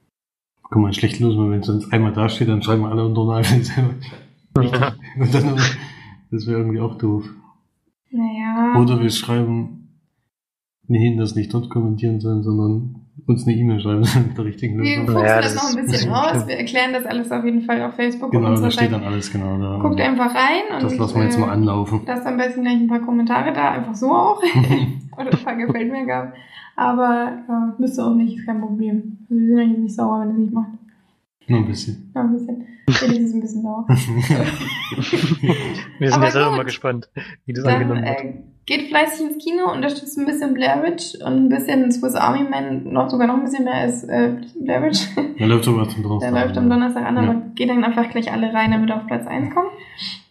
[0.69, 3.07] Kann man schlecht los, weil wenn es sonst einmal da steht, dann schreiben wir alle
[3.07, 3.95] unter Nagel selber.
[4.61, 4.95] Ja.
[5.21, 5.61] Und dann,
[6.33, 7.25] das wäre irgendwie auch doof.
[8.11, 8.81] Naja.
[8.81, 9.84] Oder wir schreiben
[10.89, 14.85] hin, dass nicht dort kommentieren sollen, sondern uns eine E-Mail schreiben mit der richtigen wir
[14.85, 15.07] Lösung.
[15.07, 16.31] fuchsen Naja, das das noch ein bisschen das ist aus.
[16.31, 16.49] schlimm.
[16.49, 19.33] Wir erklären das alles auf jeden Fall auf Facebook Genau, und da steht dann alles
[19.33, 19.79] genau da.
[19.81, 22.01] Guckt einfach rein und das lassen wir jetzt mal äh, anlaufen.
[22.07, 24.43] Lasst am besten gleich ein paar Kommentare da, einfach so auch.
[25.17, 26.35] Oder ein paar gefällt mir gab.
[26.77, 29.19] Aber äh, müsste auch nicht, ist kein Problem.
[29.31, 30.69] Also wir sind eigentlich nicht sauer, wenn ihr es nicht macht.
[31.47, 32.11] Nur ein bisschen.
[32.15, 32.67] Ja, ein bisschen.
[32.91, 33.87] Felix ist ein bisschen sauer.
[33.89, 33.99] Wir
[36.09, 37.09] sind Aber ja selber mal gespannt,
[37.47, 38.21] wie das Dann angenommen wird.
[38.21, 38.35] äh,
[38.67, 42.93] geht fleißig ins Kino, unterstützt ein bisschen Blair Witch und ein bisschen Swiss Army Man,
[42.93, 45.07] noch sogar noch ein bisschen mehr als äh, Blair Witch.
[45.39, 46.33] Der läuft aber zum Der Donnerstag.
[46.33, 47.43] läuft am Donnerstag an, aber Ja.
[47.55, 49.71] geht dann einfach gleich alle rein, damit er auf Platz 1 kommt.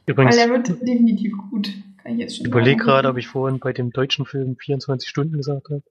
[0.05, 1.74] Übrigens, Weil der wird definitiv gut.
[2.03, 2.78] Kann ich jetzt schon sagen.
[2.78, 5.82] gerade, ob ich vorhin bei dem deutschen Film 24 Stunden gesagt habe.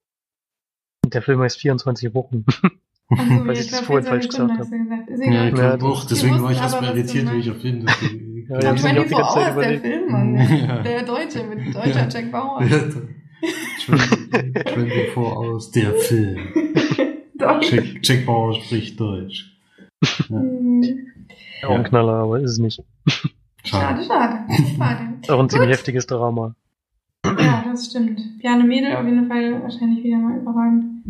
[1.04, 2.44] Und der Film heißt 24 Wochen.
[3.16, 4.70] So, weil ja, ich das vorhin 24 falsch gesagt.
[5.10, 5.48] Ist Ja, egal.
[5.52, 6.04] ich Ja, glaube auch.
[6.04, 8.10] Deswegen war ich erstmal irritiert, wie ich auf jeden Fall.
[8.48, 9.82] Ja, Ja, ja, hab ich auch die 24 ganze Zeit Hours, der überlegt.
[9.82, 10.36] Film, Mann.
[10.36, 10.82] Ja.
[10.82, 12.60] Der Deutsche mit deutscher Jack Bauer.
[13.86, 16.38] 24 aus, der Film.
[17.38, 19.58] Jack, Jack Bauer spricht Deutsch.
[20.28, 20.82] Hm,
[21.64, 22.82] Auch ein Knaller, aber ist es nicht.
[23.64, 24.40] Schade, schade.
[24.76, 25.14] Schade.
[25.22, 25.76] Ist auch ein ziemlich Gut.
[25.78, 26.54] heftiges Drama.
[27.24, 28.20] Ja, das stimmt.
[28.40, 31.04] Piano Mädel auf jeden Fall wahrscheinlich wieder mal überragend.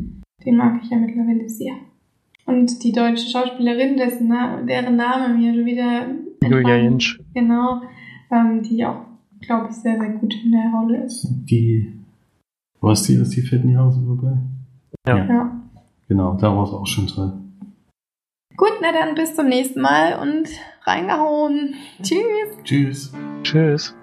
[0.44, 1.72] Den mag ich ja mittlerweile sehr.
[2.46, 6.06] Und die deutsche Schauspielerin, dessen Na deren Name mir schon wieder
[6.42, 7.20] Julia Jentsch.
[7.34, 7.82] Genau,
[8.30, 9.02] ähm, die auch,
[9.40, 11.26] glaube ich, sehr, sehr gut in der Rolle ist.
[11.48, 11.92] Die,
[12.80, 14.38] was die, ist die Fettenhausen vorbei?
[15.06, 15.24] Ja.
[15.24, 15.60] Ja.
[16.08, 17.32] Genau, da war es auch schon toll.
[18.56, 20.48] Gut, na dann bis zum nächsten Mal und
[20.82, 21.74] reingehauen.
[22.02, 22.58] Tschüss.
[22.64, 23.12] Tschüss.
[23.42, 23.94] Tschüss.